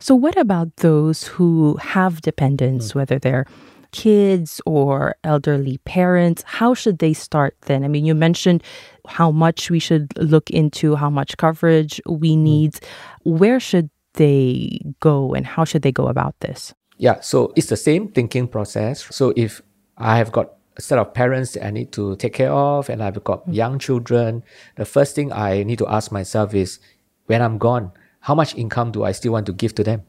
So, 0.00 0.14
what 0.14 0.36
about 0.36 0.74
those 0.76 1.24
who 1.24 1.76
have 1.76 2.20
dependents, 2.22 2.92
hmm. 2.92 2.98
whether 2.98 3.18
they're 3.18 3.46
kids 3.92 4.60
or 4.66 5.16
elderly 5.24 5.78
parents? 5.84 6.42
How 6.46 6.74
should 6.74 6.98
they 6.98 7.12
start 7.12 7.56
then? 7.62 7.84
I 7.84 7.88
mean, 7.88 8.04
you 8.04 8.14
mentioned 8.14 8.62
how 9.06 9.30
much 9.30 9.70
we 9.70 9.78
should 9.78 10.16
look 10.18 10.50
into, 10.50 10.94
how 10.94 11.10
much 11.10 11.36
coverage 11.36 12.00
we 12.06 12.34
hmm. 12.34 12.42
need. 12.42 12.80
Where 13.24 13.60
should 13.60 13.90
they 14.14 14.80
go 15.00 15.34
and 15.34 15.46
how 15.46 15.64
should 15.64 15.82
they 15.82 15.92
go 15.92 16.08
about 16.08 16.34
this? 16.40 16.74
Yeah, 16.96 17.20
so 17.20 17.52
it's 17.54 17.68
the 17.68 17.76
same 17.76 18.08
thinking 18.08 18.48
process. 18.48 19.06
So 19.14 19.32
if 19.36 19.62
I 19.96 20.18
have 20.18 20.32
got 20.32 20.54
a 20.76 20.82
set 20.82 20.98
of 20.98 21.14
parents 21.14 21.52
that 21.52 21.64
I 21.64 21.70
need 21.70 21.92
to 21.92 22.16
take 22.16 22.34
care 22.34 22.52
of 22.52 22.88
and 22.88 23.02
I've 23.02 23.22
got 23.24 23.44
hmm. 23.44 23.52
young 23.52 23.78
children, 23.78 24.42
the 24.76 24.84
first 24.84 25.14
thing 25.14 25.32
I 25.32 25.62
need 25.62 25.78
to 25.78 25.88
ask 25.88 26.10
myself 26.12 26.54
is 26.54 26.80
when 27.26 27.42
I'm 27.42 27.58
gone, 27.58 27.92
how 28.20 28.34
much 28.34 28.54
income 28.54 28.92
do 28.92 29.04
I 29.04 29.12
still 29.12 29.32
want 29.32 29.46
to 29.46 29.52
give 29.52 29.74
to 29.76 29.84
them? 29.84 30.02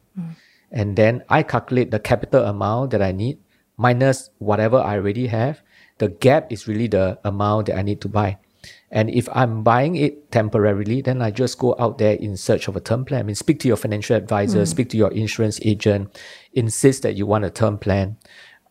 And 0.71 0.95
then 0.95 1.23
I 1.29 1.43
calculate 1.43 1.91
the 1.91 1.99
capital 1.99 2.45
amount 2.45 2.91
that 2.91 3.01
I 3.01 3.11
need 3.11 3.39
minus 3.77 4.29
whatever 4.37 4.77
I 4.77 4.95
already 4.95 5.27
have. 5.27 5.61
The 5.97 6.09
gap 6.09 6.51
is 6.51 6.67
really 6.67 6.87
the 6.87 7.19
amount 7.23 7.67
that 7.67 7.77
I 7.77 7.81
need 7.81 8.01
to 8.01 8.07
buy. 8.07 8.37
And 8.91 9.09
if 9.09 9.29
I'm 9.31 9.63
buying 9.63 9.95
it 9.95 10.31
temporarily, 10.31 11.01
then 11.01 11.21
I 11.21 11.31
just 11.31 11.57
go 11.57 11.75
out 11.79 11.97
there 11.97 12.13
in 12.13 12.35
search 12.35 12.67
of 12.67 12.75
a 12.75 12.81
term 12.81 13.05
plan. 13.05 13.21
I 13.21 13.23
mean, 13.23 13.35
speak 13.35 13.59
to 13.61 13.67
your 13.67 13.77
financial 13.77 14.15
advisor, 14.15 14.59
hmm. 14.59 14.65
speak 14.65 14.89
to 14.89 14.97
your 14.97 15.11
insurance 15.11 15.59
agent, 15.63 16.19
insist 16.53 17.03
that 17.03 17.15
you 17.15 17.25
want 17.25 17.45
a 17.45 17.49
term 17.49 17.77
plan. 17.77 18.17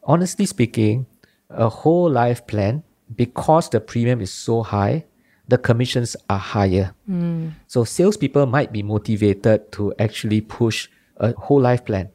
Honestly 0.02 0.46
speaking, 0.46 1.06
a 1.50 1.68
whole 1.68 2.10
life 2.10 2.46
plan, 2.46 2.82
because 3.14 3.70
the 3.70 3.80
premium 3.80 4.20
is 4.20 4.32
so 4.32 4.62
high, 4.62 5.04
the 5.48 5.58
commissions 5.58 6.16
are 6.28 6.38
higher. 6.38 6.94
Hmm. 7.06 7.48
So 7.66 7.84
salespeople 7.84 8.46
might 8.46 8.72
be 8.72 8.82
motivated 8.82 9.72
to 9.72 9.94
actually 9.98 10.42
push 10.42 10.88
a 11.16 11.32
whole 11.32 11.60
life 11.60 11.84
plan. 11.84 12.10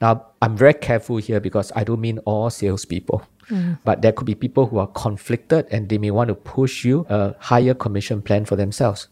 Now, 0.00 0.26
I'm 0.40 0.56
very 0.56 0.74
careful 0.74 1.18
here 1.18 1.38
because 1.38 1.70
I 1.76 1.84
don't 1.84 2.00
mean 2.00 2.18
all 2.24 2.50
salespeople, 2.50 3.22
hmm. 3.48 3.74
but 3.84 4.02
there 4.02 4.10
could 4.10 4.26
be 4.26 4.34
people 4.34 4.66
who 4.66 4.78
are 4.78 4.88
conflicted 4.88 5.66
and 5.70 5.88
they 5.88 5.98
may 5.98 6.10
want 6.10 6.28
to 6.28 6.34
push 6.34 6.84
you 6.84 7.06
a 7.08 7.36
higher 7.38 7.74
commission 7.74 8.20
plan 8.20 8.44
for 8.44 8.56
themselves. 8.56 9.08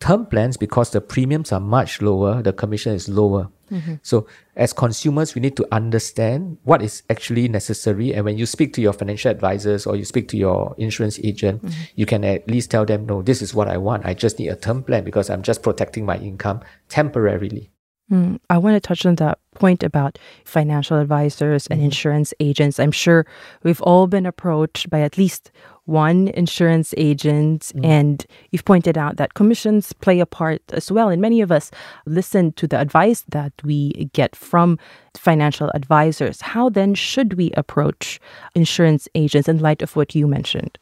Term 0.00 0.26
plans, 0.26 0.56
because 0.56 0.90
the 0.90 1.00
premiums 1.00 1.52
are 1.52 1.60
much 1.60 2.02
lower, 2.02 2.42
the 2.42 2.52
commission 2.52 2.92
is 2.92 3.08
lower. 3.08 3.48
Mm-hmm. 3.72 3.94
So, 4.02 4.26
as 4.54 4.72
consumers, 4.72 5.34
we 5.34 5.40
need 5.40 5.56
to 5.56 5.66
understand 5.72 6.58
what 6.64 6.82
is 6.82 7.02
actually 7.08 7.48
necessary. 7.48 8.12
And 8.12 8.24
when 8.24 8.36
you 8.36 8.44
speak 8.44 8.74
to 8.74 8.82
your 8.82 8.92
financial 8.92 9.30
advisors 9.30 9.86
or 9.86 9.96
you 9.96 10.04
speak 10.04 10.28
to 10.28 10.36
your 10.36 10.74
insurance 10.76 11.18
agent, 11.24 11.64
mm-hmm. 11.64 11.82
you 11.96 12.04
can 12.04 12.22
at 12.24 12.46
least 12.48 12.70
tell 12.70 12.84
them, 12.84 13.06
no, 13.06 13.22
this 13.22 13.40
is 13.40 13.54
what 13.54 13.68
I 13.68 13.78
want. 13.78 14.04
I 14.04 14.12
just 14.12 14.38
need 14.38 14.48
a 14.48 14.56
term 14.56 14.82
plan 14.82 15.04
because 15.04 15.30
I'm 15.30 15.42
just 15.42 15.62
protecting 15.62 16.04
my 16.04 16.18
income 16.18 16.60
temporarily. 16.88 17.70
Mm, 18.10 18.40
I 18.50 18.58
want 18.58 18.74
to 18.74 18.80
touch 18.80 19.06
on 19.06 19.14
that 19.16 19.38
point 19.54 19.82
about 19.82 20.18
financial 20.44 20.98
advisors 20.98 21.66
and 21.68 21.78
mm-hmm. 21.78 21.86
insurance 21.86 22.34
agents. 22.40 22.78
I'm 22.78 22.92
sure 22.92 23.24
we've 23.62 23.80
all 23.80 24.06
been 24.06 24.26
approached 24.26 24.90
by 24.90 25.00
at 25.00 25.16
least 25.16 25.50
one 25.86 26.28
insurance 26.28 26.94
agent, 26.96 27.72
mm. 27.74 27.84
and 27.84 28.24
you've 28.50 28.64
pointed 28.64 28.96
out 28.96 29.16
that 29.16 29.34
commissions 29.34 29.92
play 29.92 30.20
a 30.20 30.26
part 30.26 30.62
as 30.72 30.92
well. 30.92 31.08
And 31.08 31.20
many 31.20 31.40
of 31.40 31.50
us 31.50 31.70
listen 32.06 32.52
to 32.52 32.66
the 32.66 32.78
advice 32.78 33.24
that 33.28 33.52
we 33.64 34.10
get 34.12 34.36
from 34.36 34.78
financial 35.16 35.70
advisors. 35.74 36.40
How 36.40 36.68
then 36.68 36.94
should 36.94 37.34
we 37.34 37.50
approach 37.56 38.20
insurance 38.54 39.08
agents 39.14 39.48
in 39.48 39.58
light 39.58 39.82
of 39.82 39.96
what 39.96 40.14
you 40.14 40.26
mentioned? 40.26 40.78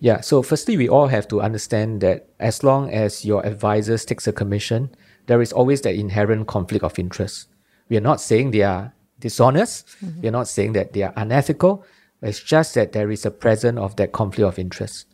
Yeah, 0.00 0.20
so 0.20 0.42
firstly, 0.42 0.76
we 0.76 0.88
all 0.88 1.08
have 1.08 1.28
to 1.28 1.42
understand 1.42 2.00
that 2.00 2.28
as 2.40 2.64
long 2.64 2.90
as 2.90 3.24
your 3.24 3.44
advisors 3.44 4.04
takes 4.04 4.26
a 4.26 4.32
commission, 4.32 4.90
there 5.26 5.42
is 5.42 5.52
always 5.52 5.82
that 5.82 5.94
inherent 5.94 6.46
conflict 6.46 6.84
of 6.84 6.98
interest. 6.98 7.48
We 7.90 7.96
are 7.98 8.02
not 8.02 8.20
saying 8.20 8.52
they 8.52 8.62
are 8.62 8.94
dishonest. 9.20 9.86
Mm-hmm. 10.02 10.20
We 10.22 10.28
are 10.28 10.32
not 10.32 10.48
saying 10.48 10.72
that 10.72 10.92
they 10.92 11.02
are 11.02 11.12
unethical. 11.16 11.84
It's 12.22 12.40
just 12.40 12.74
that 12.74 12.92
there 12.92 13.10
is 13.10 13.24
a 13.24 13.30
presence 13.30 13.78
of 13.78 13.96
that 13.96 14.12
conflict 14.12 14.46
of 14.46 14.58
interest. 14.58 15.06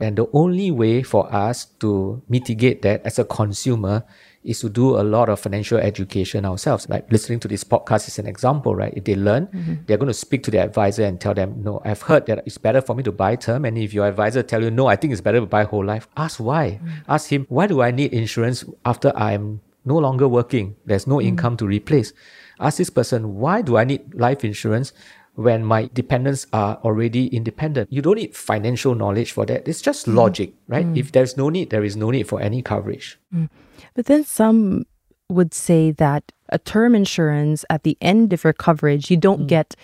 And 0.00 0.16
the 0.16 0.28
only 0.32 0.70
way 0.70 1.02
for 1.02 1.32
us 1.34 1.66
to 1.80 2.22
mitigate 2.28 2.82
that 2.82 3.04
as 3.04 3.18
a 3.18 3.24
consumer 3.24 4.04
is 4.44 4.60
to 4.60 4.68
do 4.68 4.96
a 4.96 5.02
lot 5.02 5.28
of 5.28 5.40
financial 5.40 5.78
education 5.78 6.44
ourselves. 6.44 6.88
Like 6.88 7.10
listening 7.10 7.40
to 7.40 7.48
this 7.48 7.64
podcast 7.64 8.06
is 8.06 8.18
an 8.18 8.26
example, 8.26 8.76
right? 8.76 8.94
If 8.96 9.04
they 9.04 9.16
learn, 9.16 9.48
mm-hmm. 9.48 9.74
they're 9.86 9.96
going 9.96 10.08
to 10.08 10.14
speak 10.14 10.44
to 10.44 10.50
their 10.52 10.64
advisor 10.64 11.04
and 11.04 11.20
tell 11.20 11.34
them, 11.34 11.62
no, 11.64 11.82
I've 11.84 12.02
heard 12.02 12.26
that 12.26 12.44
it's 12.46 12.58
better 12.58 12.80
for 12.80 12.94
me 12.94 13.02
to 13.02 13.12
buy 13.12 13.34
term. 13.34 13.64
And 13.64 13.76
if 13.76 13.92
your 13.92 14.06
advisor 14.06 14.44
tell 14.44 14.62
you, 14.62 14.70
no, 14.70 14.86
I 14.86 14.94
think 14.94 15.12
it's 15.12 15.20
better 15.20 15.40
to 15.40 15.46
buy 15.46 15.64
whole 15.64 15.84
life, 15.84 16.08
ask 16.16 16.38
why. 16.38 16.78
Mm. 16.82 16.90
Ask 17.08 17.30
him, 17.30 17.46
why 17.48 17.66
do 17.66 17.82
I 17.82 17.90
need 17.90 18.12
insurance 18.12 18.64
after 18.84 19.12
I'm 19.16 19.60
no 19.84 19.96
longer 19.96 20.28
working, 20.28 20.76
there's 20.86 21.06
no 21.06 21.16
mm. 21.16 21.24
income 21.24 21.56
to 21.56 21.66
replace. 21.66 22.12
Ask 22.60 22.78
this 22.78 22.90
person, 22.90 23.36
why 23.36 23.62
do 23.62 23.76
I 23.76 23.84
need 23.84 24.14
life 24.14 24.44
insurance 24.44 24.92
when 25.38 25.64
my 25.64 25.88
dependents 25.94 26.48
are 26.52 26.80
already 26.82 27.28
independent? 27.28 27.92
You 27.92 28.02
don't 28.02 28.16
need 28.16 28.34
financial 28.34 28.96
knowledge 28.96 29.30
for 29.30 29.46
that. 29.46 29.68
It's 29.68 29.80
just 29.80 30.06
mm. 30.06 30.14
logic, 30.14 30.52
right? 30.66 30.84
Mm. 30.84 30.98
If 30.98 31.12
there's 31.12 31.36
no 31.36 31.48
need, 31.48 31.70
there 31.70 31.84
is 31.84 31.96
no 31.96 32.10
need 32.10 32.26
for 32.26 32.40
any 32.40 32.60
coverage. 32.60 33.20
Mm. 33.32 33.48
But 33.94 34.06
then 34.06 34.24
some 34.24 34.84
would 35.28 35.54
say 35.54 35.92
that 35.92 36.32
a 36.48 36.58
term 36.58 36.94
insurance 36.94 37.64
at 37.70 37.84
the 37.84 37.96
end 38.00 38.32
of 38.32 38.42
your 38.42 38.52
coverage, 38.52 39.12
you 39.12 39.16
don't 39.16 39.46
get 39.46 39.76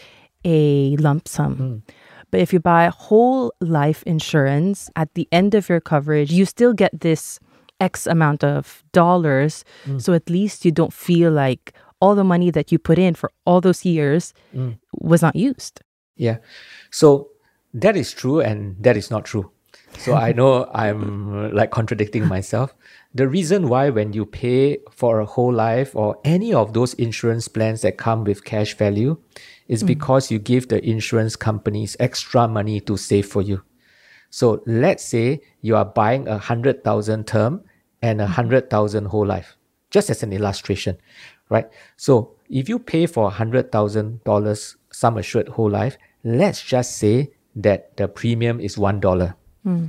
a 0.45 0.97
lump 0.97 1.29
sum. 1.29 1.85
But 2.33 2.41
if 2.41 2.53
you 2.53 2.59
buy 2.59 2.89
whole 2.89 3.53
life 3.61 4.03
insurance 4.03 4.91
at 4.97 5.15
the 5.15 5.29
end 5.31 5.55
of 5.55 5.69
your 5.69 5.81
coverage, 5.81 6.33
you 6.33 6.47
still 6.47 6.73
get 6.73 7.01
this 7.01 7.39
X 7.81 8.09
amount 8.09 8.43
of 8.43 8.83
dollars. 8.93 9.65
So 9.99 10.15
at 10.15 10.29
least 10.29 10.65
you 10.65 10.73
don't 10.73 10.93
feel 10.93 11.31
like 11.31 11.73
all 12.01 12.15
the 12.15 12.25
money 12.25 12.51
that 12.51 12.73
you 12.73 12.79
put 12.79 12.99
in 12.99 13.15
for 13.15 13.31
all 13.47 13.61
those 13.61 13.85
years 13.85 14.35
was 15.05 15.23
not 15.23 15.37
used. 15.37 15.81
Yeah. 16.17 16.39
So 16.91 17.31
that 17.73 17.97
is 17.97 18.13
true 18.13 18.41
and 18.41 18.77
that 18.81 18.97
is 18.97 19.11
not 19.11 19.25
true. 19.25 19.51
So 19.99 20.15
I 20.15 20.33
know 20.33 20.71
I'm 20.75 21.53
like 21.53 21.71
contradicting 21.71 22.27
myself. 22.27 22.75
The 23.15 23.29
reason 23.29 23.69
why 23.69 23.91
when 23.91 24.13
you 24.13 24.27
pay 24.27 24.79
for 24.91 25.21
a 25.21 25.27
whole 25.27 25.53
life 25.53 25.95
or 25.95 26.19
any 26.25 26.53
of 26.53 26.73
those 26.73 26.95
insurance 26.95 27.49
plans 27.49 27.83
that 27.83 27.97
come 27.97 28.25
with 28.25 28.45
cash 28.45 28.77
value 28.77 29.17
is 29.69 29.83
mm. 29.83 29.87
because 29.87 30.31
you 30.31 30.39
give 30.39 30.69
the 30.69 30.85
insurance 30.85 31.37
companies 31.37 31.97
extra 32.01 32.49
money 32.49 32.81
to 32.81 32.97
save 32.97 33.27
for 33.27 33.43
you. 33.43 33.63
So 34.31 34.63
let's 34.67 35.05
say 35.05 35.43
you 35.61 35.77
are 35.77 35.85
buying 35.85 36.27
a 36.27 36.39
hundred 36.39 36.83
thousand 36.83 37.27
term 37.29 37.63
and 38.03 38.21
a 38.21 38.25
mm-hmm. 38.25 38.33
hundred 38.33 38.69
thousand 38.69 39.07
whole 39.07 39.25
life, 39.25 39.57
just 39.91 40.11
as 40.11 40.25
an 40.25 40.33
illustration, 40.33 40.99
right? 41.51 41.69
So 41.97 42.35
if 42.51 42.69
you 42.69 42.81
pay 42.81 43.07
for 43.07 43.29
a 43.29 43.31
hundred 43.31 43.71
thousand 43.71 44.25
dollars 44.25 44.77
sum 44.95 45.19
assured 45.19 45.49
whole 45.49 45.71
life, 45.71 45.99
let's 46.23 46.63
just 46.63 46.97
say 46.97 47.33
that 47.57 47.97
the 47.97 48.09
premium 48.09 48.61
is 48.61 48.79
one 48.79 49.01
dollar. 49.01 49.37
Hmm. 49.63 49.89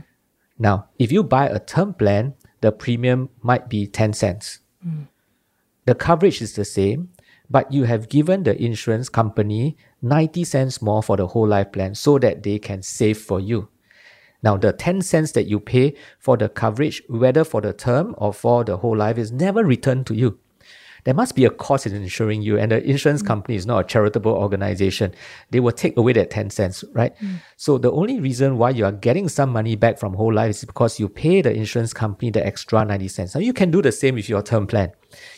Now, 0.58 0.90
if 0.98 1.12
you 1.12 1.24
buy 1.24 1.48
a 1.48 1.60
term 1.60 1.94
plan, 1.94 2.34
the 2.62 2.72
premium 2.72 3.30
might 3.42 3.70
be 3.70 3.88
10 3.88 4.14
cents. 4.14 4.60
Hmm. 4.82 5.04
The 5.86 5.96
coverage 5.96 6.42
is 6.42 6.54
the 6.54 6.66
same, 6.66 7.10
but 7.50 7.72
you 7.72 7.84
have 7.84 8.10
given 8.10 8.44
the 8.44 8.60
insurance 8.62 9.10
company 9.10 9.78
90 10.02 10.44
cents 10.46 10.82
more 10.82 11.04
for 11.04 11.18
the 11.18 11.28
whole 11.28 11.48
life 11.48 11.72
plan 11.72 11.94
so 11.94 12.18
that 12.20 12.44
they 12.44 12.58
can 12.58 12.82
save 12.82 13.18
for 13.18 13.40
you. 13.40 13.70
Now, 14.42 14.58
the 14.58 14.74
10 14.74 15.02
cents 15.02 15.32
that 15.34 15.48
you 15.48 15.60
pay 15.60 15.96
for 16.20 16.38
the 16.38 16.50
coverage, 16.50 17.02
whether 17.08 17.44
for 17.44 17.62
the 17.62 17.74
term 17.74 18.16
or 18.18 18.34
for 18.34 18.64
the 18.64 18.78
whole 18.78 18.96
life, 18.98 19.18
is 19.18 19.32
never 19.32 19.64
returned 19.66 20.06
to 20.08 20.16
you. 20.16 20.40
There 21.06 21.14
must 21.14 21.36
be 21.36 21.46
a 21.46 21.52
cost 21.52 21.86
in 21.86 21.96
insuring 21.96 22.42
you, 22.42 22.58
and 22.58 22.72
the 22.72 22.84
insurance 22.84 23.22
mm. 23.22 23.28
company 23.28 23.56
is 23.56 23.66
not 23.66 23.80
a 23.80 23.88
charitable 23.88 24.32
organization. 24.32 25.14
They 25.52 25.60
will 25.60 25.72
take 25.72 25.96
away 25.98 26.14
that 26.14 26.32
10 26.32 26.50
cents, 26.50 26.84
right? 26.94 27.16
Mm. 27.20 27.42
So, 27.58 27.78
the 27.78 27.92
only 27.92 28.20
reason 28.20 28.58
why 28.58 28.72
you 28.72 28.86
are 28.86 28.92
getting 28.92 29.30
some 29.30 29.52
money 29.52 29.76
back 29.76 30.00
from 30.00 30.16
whole 30.16 30.34
life 30.34 30.50
is 30.50 30.66
because 30.66 31.00
you 31.00 31.08
pay 31.08 31.42
the 31.42 31.54
insurance 31.54 31.94
company 31.94 32.32
the 32.32 32.46
extra 32.46 32.84
90 32.84 33.08
cents. 33.08 33.36
Now, 33.36 33.42
you 33.42 33.54
can 33.54 33.70
do 33.70 33.84
the 33.84 33.92
same 33.92 34.16
with 34.16 34.28
your 34.28 34.42
term 34.42 34.66
plan. 34.66 34.92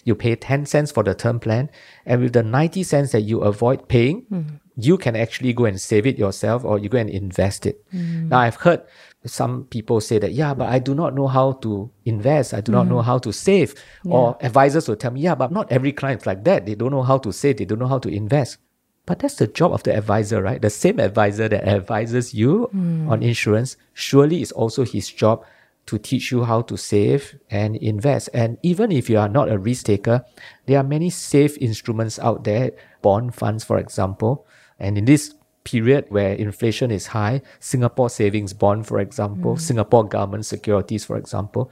You 0.06 0.16
pay 0.16 0.36
10 0.36 0.66
cents 0.66 0.92
for 0.92 1.04
the 1.04 1.14
term 1.14 1.40
plan, 1.40 1.70
and 2.06 2.22
with 2.22 2.34
the 2.34 2.44
90 2.44 2.84
cents 2.84 3.12
that 3.12 3.22
you 3.22 3.42
avoid 3.42 3.90
paying, 3.90 4.26
mm. 4.32 4.60
you 4.78 4.98
can 4.98 5.18
actually 5.18 5.52
go 5.52 5.66
and 5.66 5.80
save 5.80 6.08
it 6.08 6.18
yourself 6.18 6.64
or 6.64 6.80
you 6.80 6.88
go 6.88 6.98
and 6.98 7.10
invest 7.10 7.66
it. 7.66 7.84
Now, 7.92 8.40
I've 8.40 8.56
heard 8.56 8.84
some 9.28 9.66
people 9.66 10.02
say 10.02 10.20
that, 10.20 10.34
yeah, 10.34 10.54
but 10.54 10.70
I 10.70 10.80
do 10.80 10.96
not 10.96 11.14
know 11.14 11.28
how 11.28 11.54
to 11.54 11.90
invest. 12.06 12.54
I 12.54 12.62
do 12.62 12.72
not 12.72 12.88
know 12.88 12.96
mm-hmm. 12.96 13.06
how 13.06 13.18
to 13.20 13.34
save. 13.34 13.76
Or 14.06 14.38
advisors 14.42 14.88
will 14.88 14.96
tell 14.96 15.12
me, 15.12 15.22
yeah, 15.22 15.36
but 15.36 15.52
not 15.52 15.72
every 15.72 15.92
client 15.92 16.22
is 16.22 16.26
like 16.28 16.44
that. 16.46 16.66
They 16.66 16.76
don't 16.76 16.92
know 16.92 17.04
how 17.04 17.18
to 17.20 17.32
save, 17.32 17.58
they 17.58 17.66
don't 17.66 17.80
know 17.80 17.88
how 17.88 18.00
to 18.00 18.10
invest. 18.10 18.58
But 19.06 19.20
that's 19.20 19.36
the 19.36 19.48
job 19.48 19.72
of 19.72 19.84
the 19.84 19.96
advisor, 19.96 20.42
right? 20.42 20.62
The 20.62 20.70
same 20.70 21.00
advisor 21.00 21.48
that 21.48 21.66
advises 21.66 22.34
you 22.34 22.66
hmm. 22.66 23.10
on 23.10 23.24
insurance, 23.24 23.78
surely 23.94 24.42
is 24.42 24.52
also 24.52 24.84
his 24.84 25.10
job 25.10 25.46
to 25.86 25.98
teach 25.98 26.32
you 26.32 26.44
how 26.44 26.62
to 26.64 26.78
save 26.78 27.40
and 27.50 27.78
invest. 27.78 28.30
And 28.34 28.58
even 28.62 28.92
if 28.92 29.10
you 29.10 29.18
are 29.18 29.30
not 29.30 29.50
a 29.50 29.58
risk 29.58 29.86
taker, 29.86 30.26
there 30.66 30.78
are 30.78 30.84
many 30.84 31.10
safe 31.10 31.58
instruments 31.60 32.20
out 32.20 32.44
there, 32.44 32.72
bond 33.02 33.34
funds, 33.34 33.64
for 33.64 33.78
example. 33.78 34.46
And 34.80 34.98
in 34.98 35.06
this 35.06 35.34
period 35.68 36.06
where 36.08 36.32
inflation 36.34 36.92
is 36.92 37.08
high, 37.08 37.42
Singapore 37.60 38.10
savings 38.10 38.54
bond, 38.54 38.88
for 38.88 39.00
example, 39.02 39.56
hmm. 39.56 39.60
Singapore 39.60 40.08
government 40.08 40.46
securities, 40.46 41.04
for 41.04 41.18
example, 41.18 41.70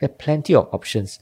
there 0.00 0.10
are 0.10 0.18
plenty 0.24 0.56
of 0.56 0.68
options. 0.72 1.20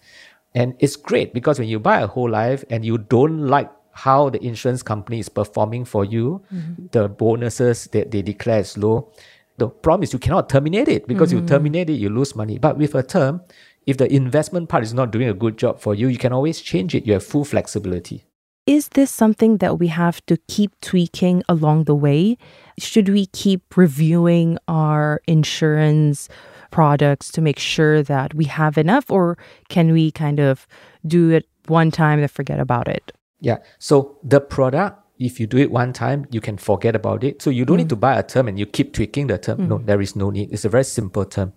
And 0.54 0.74
it's 0.78 0.96
great 0.96 1.34
because 1.34 1.58
when 1.58 1.68
you 1.68 1.78
buy 1.78 2.00
a 2.00 2.06
whole 2.06 2.30
life 2.30 2.64
and 2.70 2.86
you 2.86 2.96
don't 2.96 3.46
like 3.46 3.70
how 3.92 4.30
the 4.30 4.42
insurance 4.42 4.82
company 4.82 5.18
is 5.18 5.28
performing 5.28 5.84
for 5.84 6.06
you, 6.06 6.42
mm-hmm. 6.52 6.86
the 6.92 7.08
bonuses 7.08 7.84
that 7.92 8.10
they 8.10 8.22
declare 8.22 8.60
is 8.60 8.78
low. 8.78 9.12
The 9.58 9.68
problem 9.68 10.02
is 10.04 10.14
you 10.14 10.18
cannot 10.18 10.48
terminate 10.48 10.88
it 10.88 11.06
because 11.06 11.32
you 11.32 11.38
mm-hmm. 11.38 11.54
terminate 11.54 11.90
it, 11.90 11.94
you 11.94 12.08
lose 12.08 12.34
money. 12.34 12.58
But 12.58 12.78
with 12.78 12.94
a 12.94 13.02
term, 13.02 13.42
if 13.86 13.98
the 13.98 14.10
investment 14.10 14.70
part 14.70 14.84
is 14.84 14.94
not 14.94 15.10
doing 15.10 15.28
a 15.28 15.34
good 15.34 15.58
job 15.58 15.80
for 15.80 15.94
you, 15.94 16.08
you 16.08 16.18
can 16.18 16.32
always 16.32 16.62
change 16.62 16.94
it. 16.94 17.06
You 17.06 17.14
have 17.14 17.24
full 17.24 17.44
flexibility. 17.44 18.24
Is 18.66 18.88
this 18.90 19.12
something 19.12 19.58
that 19.58 19.78
we 19.78 19.86
have 19.86 20.24
to 20.26 20.36
keep 20.48 20.72
tweaking 20.80 21.44
along 21.48 21.84
the 21.84 21.94
way? 21.94 22.36
Should 22.80 23.08
we 23.08 23.26
keep 23.26 23.76
reviewing 23.76 24.58
our 24.66 25.22
insurance 25.28 26.28
products 26.72 27.30
to 27.32 27.40
make 27.40 27.60
sure 27.60 28.02
that 28.02 28.34
we 28.34 28.44
have 28.46 28.76
enough, 28.76 29.08
or 29.08 29.38
can 29.68 29.92
we 29.92 30.10
kind 30.10 30.40
of 30.40 30.66
do 31.06 31.30
it 31.30 31.46
one 31.68 31.92
time 31.92 32.18
and 32.18 32.28
forget 32.28 32.58
about 32.58 32.88
it? 32.88 33.12
Yeah. 33.40 33.58
So 33.78 34.18
the 34.24 34.40
product, 34.40 35.00
if 35.20 35.38
you 35.38 35.46
do 35.46 35.58
it 35.58 35.70
one 35.70 35.92
time, 35.92 36.26
you 36.32 36.40
can 36.40 36.58
forget 36.58 36.96
about 36.96 37.22
it. 37.22 37.40
So 37.42 37.50
you 37.50 37.64
don't 37.64 37.76
need 37.76 37.86
mm. 37.86 37.90
to 37.90 37.96
buy 37.96 38.18
a 38.18 38.24
term 38.24 38.48
and 38.48 38.58
you 38.58 38.66
keep 38.66 38.92
tweaking 38.92 39.28
the 39.28 39.38
term. 39.38 39.68
No, 39.68 39.78
mm. 39.78 39.86
there 39.86 40.00
is 40.00 40.16
no 40.16 40.30
need. 40.30 40.52
It's 40.52 40.64
a 40.64 40.68
very 40.68 40.84
simple 40.84 41.24
term. 41.24 41.52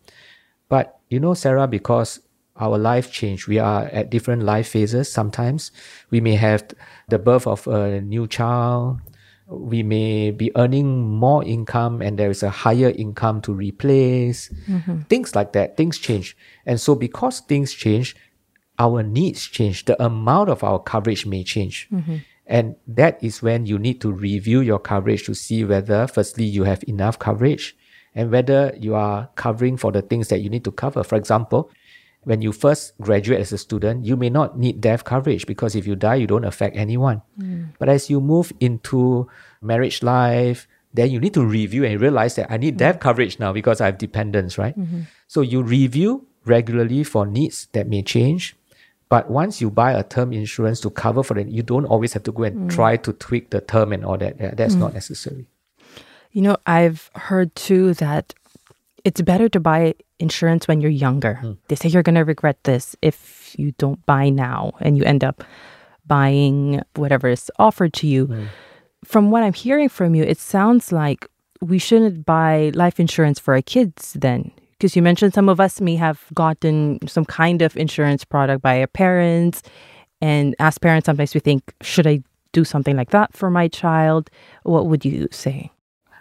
But 0.67 1.00
you 1.10 1.19
know, 1.19 1.34
Sarah, 1.34 1.67
because 1.67 2.19
our 2.60 2.78
life 2.78 3.12
change, 3.12 3.48
we 3.48 3.58
are 3.58 3.86
at 3.86 4.10
different 4.10 4.43
life 4.43 4.67
phases. 4.67 5.12
Sometimes 5.12 5.72
we 6.10 6.22
may 6.22 6.36
have 6.36 6.63
the 7.08 7.17
birth 7.17 7.48
of 7.48 7.67
a 7.67 8.02
new 8.02 8.28
child. 8.28 9.00
We 9.48 9.82
may 9.82 10.30
be 10.32 10.52
earning 10.56 11.08
more 11.08 11.43
income 11.43 12.02
and 12.02 12.19
there 12.19 12.30
is 12.30 12.43
a 12.43 12.50
higher 12.50 12.89
income 12.89 13.41
to 13.41 13.54
replace. 13.54 14.50
Mm-hmm. 14.67 15.02
Things 15.10 15.36
like 15.36 15.54
that. 15.54 15.78
Things 15.78 15.98
change. 15.98 16.38
And 16.65 16.80
so 16.80 16.93
because 16.93 17.39
things 17.39 17.74
change, 17.74 18.15
our 18.78 19.02
needs 19.02 19.48
change. 19.48 19.86
The 19.86 20.02
amount 20.04 20.50
of 20.50 20.63
our 20.63 20.80
coverage 20.80 21.26
may 21.26 21.43
change. 21.43 21.88
Mm-hmm. 21.91 22.17
And 22.45 22.76
that 22.88 23.24
is 23.24 23.41
when 23.41 23.65
you 23.65 23.78
need 23.78 24.02
to 24.02 24.12
review 24.12 24.62
your 24.62 24.80
coverage 24.80 25.26
to 25.26 25.36
see 25.36 25.63
whether, 25.63 26.08
firstly, 26.08 26.45
you 26.45 26.63
have 26.63 26.84
enough 26.88 27.19
coverage 27.19 27.78
and 28.15 28.32
whether 28.32 28.74
you 28.80 28.95
are 28.95 29.30
covering 29.36 29.78
for 29.78 29.91
the 29.91 30.02
things 30.02 30.30
that 30.30 30.39
you 30.39 30.50
need 30.50 30.63
to 30.63 30.72
cover. 30.72 31.04
For 31.04 31.15
example, 31.15 31.69
when 32.30 32.44
you 32.44 32.52
first 32.52 32.94
graduate 33.02 33.42
as 33.42 33.52
a 33.52 33.58
student, 33.58 34.06
you 34.06 34.15
may 34.15 34.30
not 34.30 34.56
need 34.56 34.80
death 34.80 35.04
coverage 35.04 35.48
because 35.48 35.74
if 35.74 35.88
you 35.88 35.96
die, 35.96 36.13
you 36.13 36.28
don't 36.28 36.46
affect 36.46 36.78
anyone. 36.78 37.24
Mm. 37.42 37.70
But 37.80 37.89
as 37.89 38.08
you 38.08 38.22
move 38.22 38.54
into 38.60 39.28
marriage 39.63 40.04
life, 40.04 40.68
then 40.94 41.10
you 41.10 41.20
need 41.20 41.34
to 41.34 41.44
review 41.44 41.84
and 41.86 42.00
realize 42.00 42.36
that 42.36 42.52
I 42.52 42.58
need 42.58 42.76
mm. 42.76 42.78
death 42.78 43.00
coverage 43.00 43.39
now 43.39 43.52
because 43.52 43.82
I 43.82 43.88
have 43.88 43.98
dependents, 43.98 44.60
right? 44.60 44.78
Mm-hmm. 44.78 45.10
So 45.28 45.42
you 45.42 45.63
review 45.63 46.28
regularly 46.46 47.04
for 47.04 47.26
needs 47.26 47.68
that 47.74 47.88
may 47.88 48.04
change. 48.04 48.56
But 49.10 49.32
once 49.32 49.60
you 49.60 49.72
buy 49.72 49.94
a 49.94 50.04
term 50.04 50.32
insurance 50.32 50.80
to 50.82 50.92
cover 50.92 51.24
for 51.24 51.36
it, 51.39 51.48
you 51.48 51.63
don't 51.63 51.88
always 51.88 52.13
have 52.13 52.22
to 52.30 52.32
go 52.32 52.44
and 52.44 52.70
mm. 52.70 52.76
try 52.76 52.96
to 52.98 53.12
tweak 53.12 53.50
the 53.50 53.60
term 53.60 53.92
and 53.92 54.06
all 54.06 54.20
that. 54.20 54.56
That's 54.56 54.76
not 54.76 54.94
necessary. 54.94 55.48
You 56.32 56.44
know, 56.44 56.58
I've 56.68 57.10
heard 57.15 57.56
too 57.56 57.96
that 57.96 58.36
it's 59.06 59.22
better 59.22 59.50
to 59.50 59.60
buy 59.60 59.96
insurance 60.20 60.68
when 60.68 60.82
you're 60.82 60.92
younger. 60.92 61.36
Hmm. 61.36 61.54
They 61.68 61.76
say 61.76 61.90
you're 61.90 62.04
going 62.04 62.16
to 62.16 62.26
regret 62.26 62.64
this 62.64 62.96
if 63.02 63.56
you 63.58 63.72
don't 63.74 64.06
buy 64.06 64.30
now 64.30 64.74
and 64.80 64.98
you 64.98 65.04
end 65.04 65.24
up 65.24 65.44
buying 66.06 66.82
whatever 66.96 67.28
is 67.30 67.52
offered 67.60 67.94
to 67.94 68.08
you. 68.08 68.26
Hmm. 68.28 68.46
From 69.06 69.32
what 69.32 69.44
I'm 69.44 69.54
hearing 69.54 69.90
from 69.90 70.16
you, 70.16 70.24
it 70.24 70.38
sounds 70.38 70.92
like 70.92 71.28
we 71.62 71.80
shouldn't 71.80 72.26
buy 72.26 72.72
life 72.74 73.00
insurance 73.00 73.40
for 73.40 73.54
our 73.54 73.62
kids 73.62 74.14
then. 74.14 74.52
Because 74.72 74.96
you 74.96 75.02
mentioned 75.02 75.34
some 75.34 75.50
of 75.50 75.60
us 75.60 75.82
may 75.82 75.96
have 75.96 76.24
gotten 76.34 77.00
some 77.08 77.26
kind 77.26 77.62
of 77.62 77.76
insurance 77.76 78.24
product 78.24 78.62
by 78.62 78.80
our 78.80 78.88
parents. 78.88 79.62
And 80.22 80.56
as 80.60 80.78
parents, 80.78 81.06
sometimes 81.06 81.34
we 81.34 81.40
think, 81.42 81.74
should 81.82 82.08
I 82.08 82.24
do 82.52 82.64
something 82.64 82.96
like 82.96 83.12
that 83.12 83.34
for 83.34 83.50
my 83.50 83.68
child? 83.68 84.30
What 84.64 84.88
would 84.88 85.04
you 85.06 85.28
say? 85.32 85.72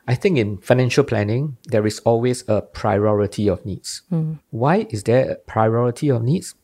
I 0.08 0.14
think 0.14 0.38
in 0.38 0.56
financial 0.56 1.04
planning, 1.04 1.58
there 1.68 1.86
is 1.86 2.00
always 2.00 2.42
a 2.48 2.62
priority 2.62 3.46
of 3.46 3.64
needs. 3.66 4.02
Hmm. 4.08 4.40
Why 4.48 4.86
is 4.88 5.04
there 5.04 5.32
a 5.32 5.34
priority 5.36 6.08
of 6.08 6.24
needs? 6.24 6.54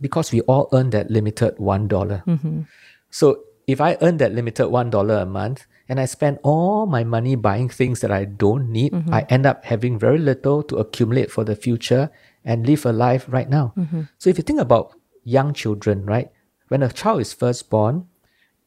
Because 0.00 0.32
we 0.32 0.40
all 0.48 0.68
earn 0.72 0.88
that 0.90 1.10
limited 1.10 1.56
$1. 1.58 1.88
dollar. 1.88 2.24
Mm-hmm. 2.26 2.62
So 3.10 3.44
if 3.66 3.80
I 3.80 3.98
earn 4.00 4.16
that 4.18 4.32
limited 4.32 4.66
$1 4.66 5.22
a 5.22 5.26
month 5.26 5.66
and 5.88 6.00
I 6.00 6.06
spend 6.06 6.38
all 6.42 6.86
my 6.86 7.04
money 7.04 7.36
buying 7.36 7.68
things 7.68 8.00
that 8.00 8.10
I 8.10 8.24
don't 8.24 8.70
need, 8.72 8.92
mm-hmm. 8.92 9.12
I 9.12 9.26
end 9.28 9.44
up 9.44 9.64
having 9.66 9.98
very 9.98 10.18
little 10.18 10.62
to 10.64 10.76
accumulate 10.76 11.30
for 11.30 11.44
the 11.44 11.56
future 11.56 12.10
and 12.44 12.66
live 12.66 12.86
a 12.86 12.92
life 12.92 13.26
right 13.28 13.50
now. 13.50 13.74
Mm-hmm. 13.76 14.02
So 14.16 14.30
if 14.30 14.38
you 14.38 14.44
think 14.44 14.60
about 14.60 14.96
young 15.24 15.52
children, 15.52 16.06
right? 16.06 16.30
When 16.68 16.82
a 16.82 16.88
child 16.88 17.20
is 17.20 17.32
first 17.32 17.68
born, 17.68 18.08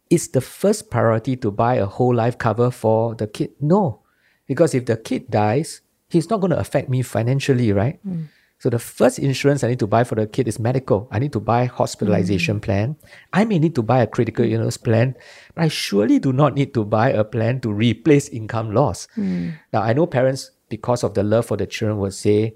is 0.09 0.29
the 0.29 0.41
first 0.41 0.89
priority 0.89 1.35
to 1.37 1.51
buy 1.51 1.75
a 1.75 1.85
whole 1.85 2.13
life 2.13 2.37
cover 2.37 2.71
for 2.71 3.15
the 3.15 3.27
kid? 3.27 3.51
No. 3.59 4.01
Because 4.47 4.73
if 4.73 4.85
the 4.85 4.97
kid 4.97 5.29
dies, 5.29 5.81
he's 6.09 6.29
not 6.29 6.41
going 6.41 6.51
to 6.51 6.59
affect 6.59 6.89
me 6.89 7.01
financially, 7.01 7.71
right? 7.71 7.99
Hmm. 8.03 8.23
So 8.57 8.69
the 8.69 8.79
first 8.79 9.19
insurance 9.19 9.63
I 9.63 9.69
need 9.69 9.79
to 9.79 9.87
buy 9.87 10.03
for 10.03 10.15
the 10.15 10.27
kid 10.27 10.47
is 10.47 10.59
medical. 10.59 11.07
I 11.11 11.19
need 11.19 11.31
to 11.31 11.39
buy 11.39 11.65
hospitalization 11.65 12.55
hmm. 12.55 12.61
plan. 12.61 12.95
I 13.31 13.45
may 13.45 13.59
need 13.59 13.75
to 13.75 13.81
buy 13.81 14.01
a 14.01 14.07
critical 14.07 14.43
illness 14.43 14.75
plan, 14.75 15.15
but 15.55 15.63
I 15.63 15.67
surely 15.69 16.19
do 16.19 16.33
not 16.33 16.55
need 16.55 16.73
to 16.73 16.83
buy 16.83 17.11
a 17.11 17.23
plan 17.23 17.61
to 17.61 17.71
replace 17.71 18.27
income 18.27 18.73
loss. 18.73 19.07
Hmm. 19.15 19.51
Now 19.71 19.81
I 19.83 19.93
know 19.93 20.07
parents, 20.07 20.51
because 20.67 21.03
of 21.03 21.13
the 21.13 21.23
love 21.23 21.45
for 21.45 21.55
the 21.55 21.67
children, 21.67 21.99
will 21.99 22.11
say, 22.11 22.53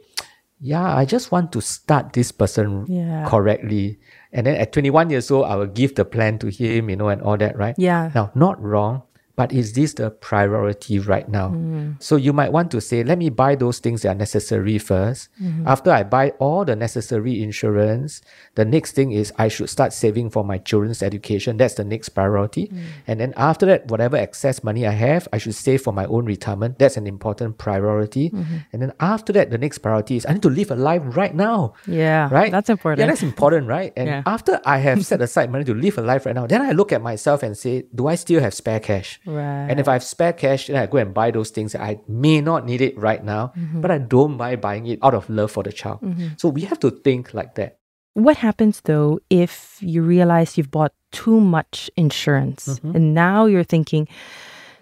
"Yeah, 0.60 0.84
I 0.84 1.06
just 1.06 1.32
want 1.32 1.52
to 1.54 1.62
start 1.62 2.12
this 2.14 2.32
person 2.34 2.86
Yeah. 2.88 3.26
correctly." 3.30 4.00
And 4.34 4.48
then 4.48 4.56
at 4.56 4.74
21 4.74 5.12
years 5.12 5.30
old, 5.30 5.46
I 5.46 5.56
will 5.56 5.68
give 5.68 5.94
the 5.96 6.06
plan 6.06 6.40
to 6.40 6.48
him, 6.50 6.90
you 6.90 6.96
know, 6.96 7.08
and 7.10 7.22
all 7.22 7.38
that, 7.38 7.56
right? 7.56 7.76
Yeah. 7.78 8.12
Now, 8.16 8.32
not 8.34 8.60
wrong, 8.62 9.04
but 9.36 9.52
is 9.52 9.74
this 9.74 9.94
the 9.94 10.12
priority 10.12 11.00
right 11.00 11.28
now? 11.28 11.50
Mm. 11.50 12.02
So 12.02 12.16
you 12.16 12.34
might 12.34 12.52
want 12.52 12.70
to 12.72 12.80
say, 12.82 13.04
let 13.04 13.18
me 13.18 13.30
buy 13.30 13.56
those 13.56 13.80
things 13.80 14.02
that 14.04 14.10
are 14.10 14.16
necessary 14.16 14.76
1st 14.80 15.28
Mm-hmm. 15.42 15.68
After 15.68 15.92
I 15.92 16.04
buy 16.04 16.30
all 16.40 16.64
the 16.66 16.76
necessary 16.76 17.42
insurance, 17.42 18.22
the 18.56 18.66
next 18.66 18.92
thing 18.94 19.12
is 19.12 19.34
I 19.38 19.48
should 19.48 19.70
start 19.70 19.92
saving 19.94 20.30
for 20.30 20.44
my 20.44 20.58
children's 20.58 21.02
education. 21.04 21.58
That's 21.58 21.74
the 21.76 21.84
next 21.84 22.10
priority. 22.10 22.68
Mm. 22.68 22.80
And 23.08 23.20
then 23.20 23.34
after 23.38 23.66
that, 23.66 23.88
whatever 23.90 24.18
excess 24.18 24.64
money 24.64 24.86
I 24.88 24.92
have, 24.92 25.28
I 25.34 25.38
should 25.38 25.56
save 25.56 25.82
for 25.82 25.94
my 25.94 26.06
own 26.06 26.26
retirement. 26.26 26.80
That's 26.80 26.98
an 26.98 27.08
important 27.08 27.58
priority. 27.58 28.30
Mm-hmm. 28.30 28.58
And 28.72 28.82
then 28.82 28.94
after 29.00 29.34
that, 29.34 29.50
the 29.50 29.58
next 29.58 29.80
priority 29.80 30.16
is 30.18 30.26
I 30.26 30.34
need 30.34 30.42
to 30.44 30.50
live 30.50 30.72
a 30.72 30.76
life 30.76 31.02
right 31.06 31.34
now. 31.36 31.74
Yeah, 31.88 32.30
Right? 32.32 32.52
that's 32.52 32.70
important. 32.70 33.00
Yeah, 33.00 33.08
that's 33.08 33.24
important, 33.24 33.68
right? 33.68 33.92
And 33.96 34.08
Yeah. 34.08 34.24
after 34.26 34.62
I 34.66 34.78
have 34.80 35.06
set 35.12 35.22
aside 35.22 35.52
money 35.52 35.64
to 35.66 35.74
live 35.74 35.98
a 35.98 36.02
life 36.02 36.26
right 36.26 36.36
now, 36.36 36.48
then 36.48 36.62
I 36.62 36.72
look 36.72 36.92
at 36.92 37.02
myself 37.02 37.44
and 37.44 37.58
say, 37.58 37.86
do 37.94 38.08
I 38.08 38.16
still 38.16 38.40
have 38.42 38.54
spare 38.54 38.80
cash? 38.80 39.20
Right. 39.26 39.68
And 39.70 39.80
if 39.80 39.88
I 39.88 39.94
have 39.94 40.04
spare 40.04 40.34
cash, 40.34 40.68
then 40.68 40.76
I 40.76 40.86
go 40.86 40.98
and 40.98 41.14
buy 41.14 41.32
those 41.32 41.50
things 41.50 41.72
that 41.74 41.82
I 41.82 42.00
may 42.08 42.42
not 42.42 42.66
need 42.66 42.82
it 42.82 42.98
right 42.98 43.24
now, 43.24 43.54
Mm-hmm. 43.58 43.82
but 43.82 43.92
I 43.92 43.98
don't 44.00 44.38
mind 44.38 44.60
buying 44.62 44.86
it 44.88 45.00
out 45.02 45.14
of 45.14 45.30
love 45.30 45.52
for 45.52 45.64
the 45.64 45.72
child. 45.72 46.00
So 46.38 46.50
we 46.50 46.62
have 46.62 46.80
to 46.80 46.92
think 46.92 47.34
like 47.34 47.56
that. 47.56 47.78
What 48.16 48.38
happens 48.38 48.82
though 48.86 49.20
if 49.30 49.78
you 49.82 50.04
realize 50.04 50.58
you've 50.58 50.70
bought 50.70 50.94
too 51.12 51.40
much 51.40 51.90
insurance 51.96 52.68
Mm-hmm. 52.68 52.96
and 52.96 53.14
now 53.14 53.46
you're 53.46 53.64
thinking, 53.64 54.08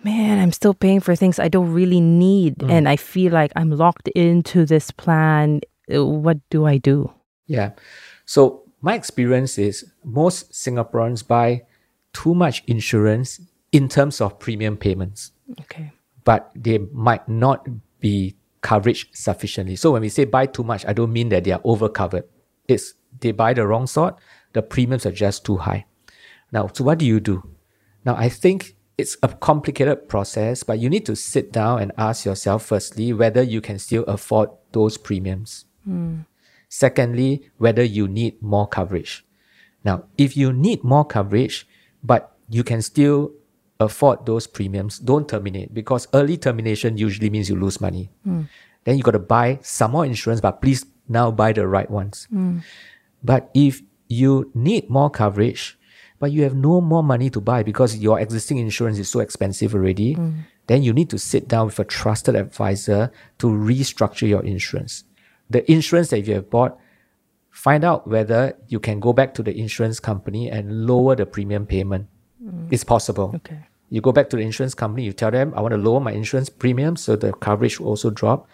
man, 0.03 0.39
I'm 0.39 0.51
still 0.51 0.73
paying 0.73 0.99
for 0.99 1.15
things 1.15 1.39
I 1.39 1.47
don't 1.47 1.71
really 1.71 2.01
need 2.01 2.57
Mm. 2.57 2.71
and 2.71 2.89
I 2.89 2.95
feel 2.97 3.31
like 3.31 3.51
I'm 3.55 3.71
locked 3.71 4.07
into 4.15 4.65
this 4.65 4.91
plan. 4.91 5.61
Uh, 5.93 6.03
What 6.05 6.37
do 6.49 6.65
I 6.65 6.77
do? 6.77 7.13
Yeah. 7.47 7.71
So 8.25 8.63
my 8.81 8.95
experience 8.95 9.57
is 9.61 9.85
most 10.03 10.51
Singaporeans 10.51 11.21
buy 11.27 11.61
too 12.13 12.33
much 12.33 12.63
insurance 12.67 13.39
in 13.71 13.87
terms 13.87 14.21
of 14.21 14.39
premium 14.39 14.77
payments. 14.77 15.31
Okay. 15.59 15.91
but 16.23 16.51
they 16.55 16.77
might 16.77 17.27
not 17.27 17.67
be 17.99 18.35
coverage 18.61 19.09
sufficiently. 19.13 19.75
So 19.75 19.91
when 19.91 20.01
we 20.01 20.09
say 20.09 20.25
buy 20.25 20.45
too 20.45 20.63
much, 20.63 20.85
I 20.85 20.93
don't 20.93 21.11
mean 21.11 21.29
that 21.29 21.43
they 21.43 21.51
are 21.51 21.61
over 21.63 21.89
covered. 21.89 22.25
It's 22.67 22.93
they 23.19 23.31
buy 23.31 23.53
the 23.53 23.67
wrong 23.67 23.87
sort, 23.87 24.15
the 24.53 24.61
premiums 24.61 25.05
are 25.05 25.11
just 25.11 25.43
too 25.45 25.57
high. 25.57 25.85
Now, 26.51 26.69
so 26.73 26.83
what 26.83 26.99
do 26.99 27.05
you 27.05 27.19
do? 27.19 27.43
Now, 28.05 28.15
I 28.15 28.29
think 28.29 28.75
it's 28.97 29.17
a 29.23 29.29
complicated 29.29 30.07
process, 30.07 30.63
but 30.63 30.79
you 30.79 30.89
need 30.89 31.05
to 31.07 31.15
sit 31.15 31.51
down 31.51 31.81
and 31.81 31.91
ask 31.97 32.25
yourself 32.25 32.65
firstly 32.65 33.13
whether 33.13 33.41
you 33.41 33.61
can 33.61 33.79
still 33.79 34.03
afford 34.03 34.49
those 34.71 34.97
premiums. 34.97 35.65
Hmm. 35.83 36.21
Secondly, 36.69 37.49
whether 37.57 37.83
you 37.83 38.07
need 38.07 38.41
more 38.41 38.67
coverage. 38.67 39.25
Now, 39.83 40.05
if 40.17 40.37
you 40.37 40.53
need 40.53 40.83
more 40.83 41.03
coverage, 41.03 41.67
but 42.03 42.37
you 42.49 42.63
can 42.63 42.81
still 42.81 43.33
afford 43.81 44.25
those 44.25 44.47
premiums, 44.47 44.99
don't 44.99 45.27
terminate 45.27 45.73
because 45.73 46.07
early 46.13 46.37
termination 46.37 46.97
usually 46.97 47.29
means 47.29 47.49
you 47.49 47.55
lose 47.55 47.81
money. 47.81 48.09
Hmm. 48.23 48.43
Then 48.83 48.97
you 48.97 49.03
got 49.03 49.11
to 49.11 49.19
buy 49.19 49.59
some 49.61 49.91
more 49.91 50.05
insurance, 50.05 50.41
but 50.41 50.61
please 50.61 50.85
now 51.07 51.31
buy 51.31 51.53
the 51.53 51.67
right 51.67 51.89
ones. 51.89 52.27
Hmm. 52.29 52.59
But 53.23 53.49
if 53.53 53.81
you 54.07 54.51
need 54.53 54.89
more 54.89 55.09
coverage, 55.09 55.77
but 56.19 56.31
you 56.31 56.43
have 56.43 56.55
no 56.55 56.81
more 56.81 57.03
money 57.03 57.29
to 57.31 57.41
buy 57.41 57.63
because 57.63 57.97
your 57.97 58.19
existing 58.19 58.57
insurance 58.57 58.99
is 58.99 59.09
so 59.09 59.19
expensive 59.19 59.73
already, 59.73 60.13
hmm. 60.13 60.31
then 60.67 60.83
you 60.83 60.93
need 60.93 61.09
to 61.09 61.17
sit 61.17 61.47
down 61.47 61.65
with 61.65 61.79
a 61.79 61.83
trusted 61.83 62.35
advisor 62.35 63.11
to 63.39 63.47
restructure 63.47 64.27
your 64.27 64.43
insurance. 64.43 65.03
The 65.49 65.69
insurance 65.69 66.09
that 66.09 66.21
you 66.21 66.35
have 66.35 66.49
bought, 66.49 66.77
find 67.49 67.83
out 67.83 68.07
whether 68.07 68.55
you 68.67 68.79
can 68.79 68.99
go 68.99 69.11
back 69.11 69.33
to 69.33 69.43
the 69.43 69.57
insurance 69.57 69.99
company 69.99 70.49
and 70.49 70.87
lower 70.87 71.15
the 71.15 71.25
premium 71.25 71.65
payment. 71.65 72.07
It's 72.71 72.83
possible. 72.83 73.33
Okay. 73.35 73.67
You 73.91 73.99
go 73.99 74.13
back 74.13 74.29
to 74.29 74.37
the 74.37 74.41
insurance 74.41 74.73
company, 74.73 75.03
you 75.03 75.11
tell 75.11 75.31
them, 75.31 75.53
I 75.55 75.59
want 75.61 75.73
to 75.73 75.77
lower 75.77 75.99
my 75.99 76.13
insurance 76.13 76.49
premium 76.49 76.95
so 76.95 77.17
the 77.17 77.33
coverage 77.33 77.77
will 77.79 77.89
also 77.89 78.09
drop. 78.09 78.47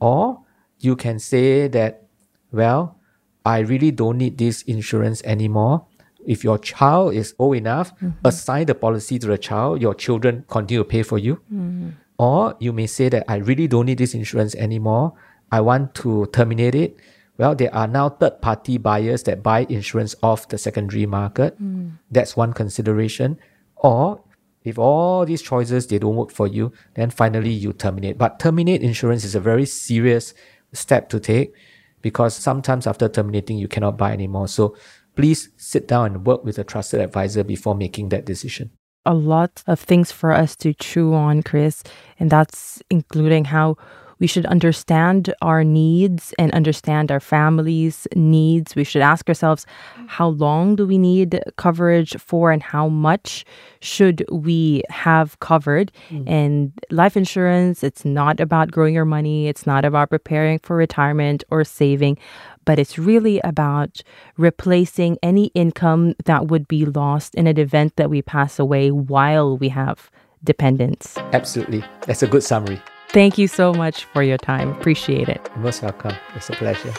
Or 0.00 0.40
you 0.78 0.94
can 0.94 1.18
say 1.18 1.66
that, 1.68 2.04
well, 2.52 2.96
I 3.44 3.58
really 3.58 3.90
don't 3.90 4.18
need 4.18 4.38
this 4.38 4.62
insurance 4.62 5.22
anymore. 5.24 5.84
If 6.24 6.44
your 6.44 6.58
child 6.58 7.14
is 7.14 7.34
old 7.38 7.56
enough, 7.56 7.94
mm-hmm. 7.96 8.10
assign 8.24 8.66
the 8.66 8.76
policy 8.76 9.18
to 9.18 9.26
the 9.26 9.38
child, 9.38 9.82
your 9.82 9.94
children 9.94 10.44
continue 10.48 10.82
to 10.82 10.88
pay 10.88 11.02
for 11.02 11.18
you. 11.18 11.36
Mm-hmm. 11.52 11.90
Or 12.18 12.56
you 12.60 12.72
may 12.72 12.86
say 12.86 13.08
that 13.08 13.24
I 13.28 13.36
really 13.36 13.66
don't 13.66 13.86
need 13.86 13.98
this 13.98 14.14
insurance 14.14 14.54
anymore. 14.54 15.14
I 15.50 15.60
want 15.60 15.94
to 15.96 16.26
terminate 16.32 16.74
it. 16.74 16.96
Well, 17.38 17.54
there 17.54 17.74
are 17.74 17.86
now 17.86 18.08
third 18.08 18.40
party 18.40 18.78
buyers 18.78 19.24
that 19.24 19.42
buy 19.42 19.66
insurance 19.68 20.14
off 20.22 20.48
the 20.48 20.58
secondary 20.58 21.06
market. 21.06 21.60
Mm. 21.60 21.98
That's 22.10 22.36
one 22.36 22.52
consideration. 22.52 23.38
Or 23.76 24.22
if 24.66 24.78
all 24.78 25.24
these 25.24 25.40
choices 25.40 25.86
they 25.86 25.98
don't 25.98 26.16
work 26.16 26.30
for 26.30 26.46
you, 26.46 26.72
then 26.94 27.08
finally 27.08 27.50
you 27.50 27.72
terminate. 27.72 28.18
But 28.18 28.38
terminate 28.38 28.82
insurance 28.82 29.24
is 29.24 29.34
a 29.34 29.40
very 29.40 29.64
serious 29.64 30.34
step 30.72 31.08
to 31.10 31.20
take 31.20 31.54
because 32.02 32.34
sometimes 32.34 32.86
after 32.86 33.08
terminating 33.08 33.56
you 33.56 33.68
cannot 33.68 33.96
buy 33.96 34.12
anymore. 34.12 34.48
So 34.48 34.76
please 35.14 35.48
sit 35.56 35.88
down 35.88 36.06
and 36.06 36.26
work 36.26 36.44
with 36.44 36.58
a 36.58 36.64
trusted 36.64 37.00
advisor 37.00 37.44
before 37.44 37.74
making 37.74 38.10
that 38.10 38.26
decision. 38.26 38.70
a 39.06 39.14
lot 39.14 39.62
of 39.68 39.78
things 39.80 40.10
for 40.10 40.32
us 40.32 40.56
to 40.56 40.74
chew 40.74 41.14
on, 41.14 41.42
Chris, 41.42 41.84
and 42.18 42.28
that's 42.28 42.82
including 42.90 43.44
how 43.44 43.76
we 44.18 44.26
should 44.26 44.46
understand 44.46 45.32
our 45.42 45.62
needs 45.62 46.32
and 46.38 46.52
understand 46.52 47.12
our 47.12 47.20
families' 47.20 48.06
needs. 48.14 48.74
We 48.74 48.84
should 48.84 49.02
ask 49.02 49.28
ourselves 49.28 49.66
how 50.06 50.28
long 50.28 50.76
do 50.76 50.86
we 50.86 50.98
need 50.98 51.42
coverage 51.56 52.16
for 52.18 52.50
and 52.50 52.62
how 52.62 52.88
much 52.88 53.44
should 53.80 54.24
we 54.30 54.82
have 54.88 55.38
covered? 55.40 55.92
Mm. 56.10 56.28
And 56.28 56.72
life 56.90 57.16
insurance, 57.16 57.84
it's 57.84 58.04
not 58.04 58.40
about 58.40 58.70
growing 58.70 58.94
your 58.94 59.04
money, 59.04 59.48
it's 59.48 59.66
not 59.66 59.84
about 59.84 60.10
preparing 60.10 60.58
for 60.60 60.76
retirement 60.76 61.44
or 61.50 61.64
saving, 61.64 62.18
but 62.64 62.78
it's 62.78 62.98
really 62.98 63.40
about 63.40 64.00
replacing 64.36 65.18
any 65.22 65.46
income 65.54 66.14
that 66.24 66.48
would 66.48 66.66
be 66.68 66.84
lost 66.86 67.34
in 67.34 67.46
an 67.46 67.58
event 67.58 67.96
that 67.96 68.10
we 68.10 68.22
pass 68.22 68.58
away 68.58 68.90
while 68.90 69.56
we 69.58 69.68
have 69.68 70.10
dependents. 70.42 71.16
Absolutely. 71.32 71.84
That's 72.06 72.22
a 72.22 72.26
good 72.26 72.42
summary. 72.42 72.80
Thank 73.10 73.38
you 73.38 73.48
so 73.48 73.72
much 73.72 74.04
for 74.04 74.22
your 74.22 74.38
time. 74.38 74.70
Appreciate 74.72 75.28
it. 75.28 75.48
Most 75.56 75.82
welcome. 75.82 76.14
It's 76.34 76.50
a 76.50 76.52
pleasure. 76.52 76.92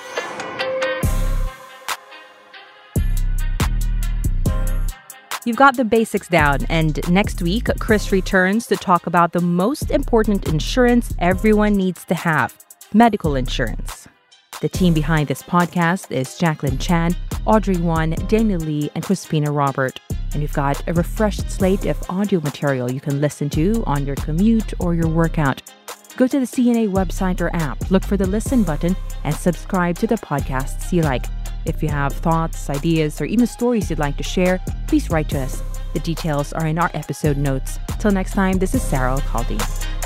You've 5.45 5.55
got 5.55 5.77
the 5.77 5.85
basics 5.85 6.27
down, 6.27 6.65
and 6.67 6.99
next 7.09 7.41
week, 7.41 7.69
Chris 7.79 8.11
returns 8.11 8.67
to 8.67 8.75
talk 8.75 9.07
about 9.07 9.31
the 9.31 9.39
most 9.39 9.91
important 9.91 10.45
insurance 10.49 11.13
everyone 11.19 11.73
needs 11.73 12.03
to 12.05 12.15
have 12.15 12.53
medical 12.93 13.35
insurance. 13.35 14.09
The 14.59 14.67
team 14.67 14.93
behind 14.93 15.29
this 15.29 15.43
podcast 15.43 16.11
is 16.11 16.37
Jacqueline 16.37 16.79
Chan, 16.79 17.15
Audrey 17.45 17.77
Wan, 17.77 18.09
Daniel 18.27 18.59
Lee, 18.59 18.89
and 18.93 19.05
Crispina 19.05 19.55
Robert. 19.55 20.01
And 20.33 20.41
you've 20.41 20.53
got 20.53 20.81
a 20.87 20.93
refreshed 20.93 21.49
slate 21.49 21.85
of 21.85 21.97
audio 22.09 22.39
material 22.41 22.91
you 22.91 22.99
can 22.99 23.21
listen 23.21 23.49
to 23.51 23.83
on 23.85 24.05
your 24.05 24.15
commute 24.15 24.73
or 24.79 24.93
your 24.93 25.07
workout. 25.07 25.61
Go 26.17 26.27
to 26.27 26.39
the 26.39 26.45
CNA 26.45 26.89
website 26.89 27.41
or 27.41 27.55
app, 27.55 27.91
look 27.91 28.03
for 28.03 28.17
the 28.17 28.25
listen 28.25 28.63
button, 28.63 28.95
and 29.23 29.35
subscribe 29.35 29.97
to 29.99 30.07
the 30.07 30.15
podcasts 30.15 30.91
you 30.91 31.03
like. 31.03 31.25
If 31.65 31.83
you 31.83 31.89
have 31.89 32.13
thoughts, 32.13 32.69
ideas, 32.69 33.21
or 33.21 33.25
even 33.25 33.45
stories 33.45 33.89
you'd 33.89 33.99
like 33.99 34.17
to 34.17 34.23
share, 34.23 34.59
please 34.87 35.09
write 35.09 35.29
to 35.29 35.39
us. 35.39 35.61
The 35.93 35.99
details 35.99 36.53
are 36.53 36.65
in 36.65 36.79
our 36.79 36.91
episode 36.93 37.37
notes. 37.37 37.79
Till 37.99 38.11
next 38.11 38.33
time, 38.33 38.57
this 38.57 38.73
is 38.73 38.81
Sarah 38.81 39.21
Caldine. 39.27 39.96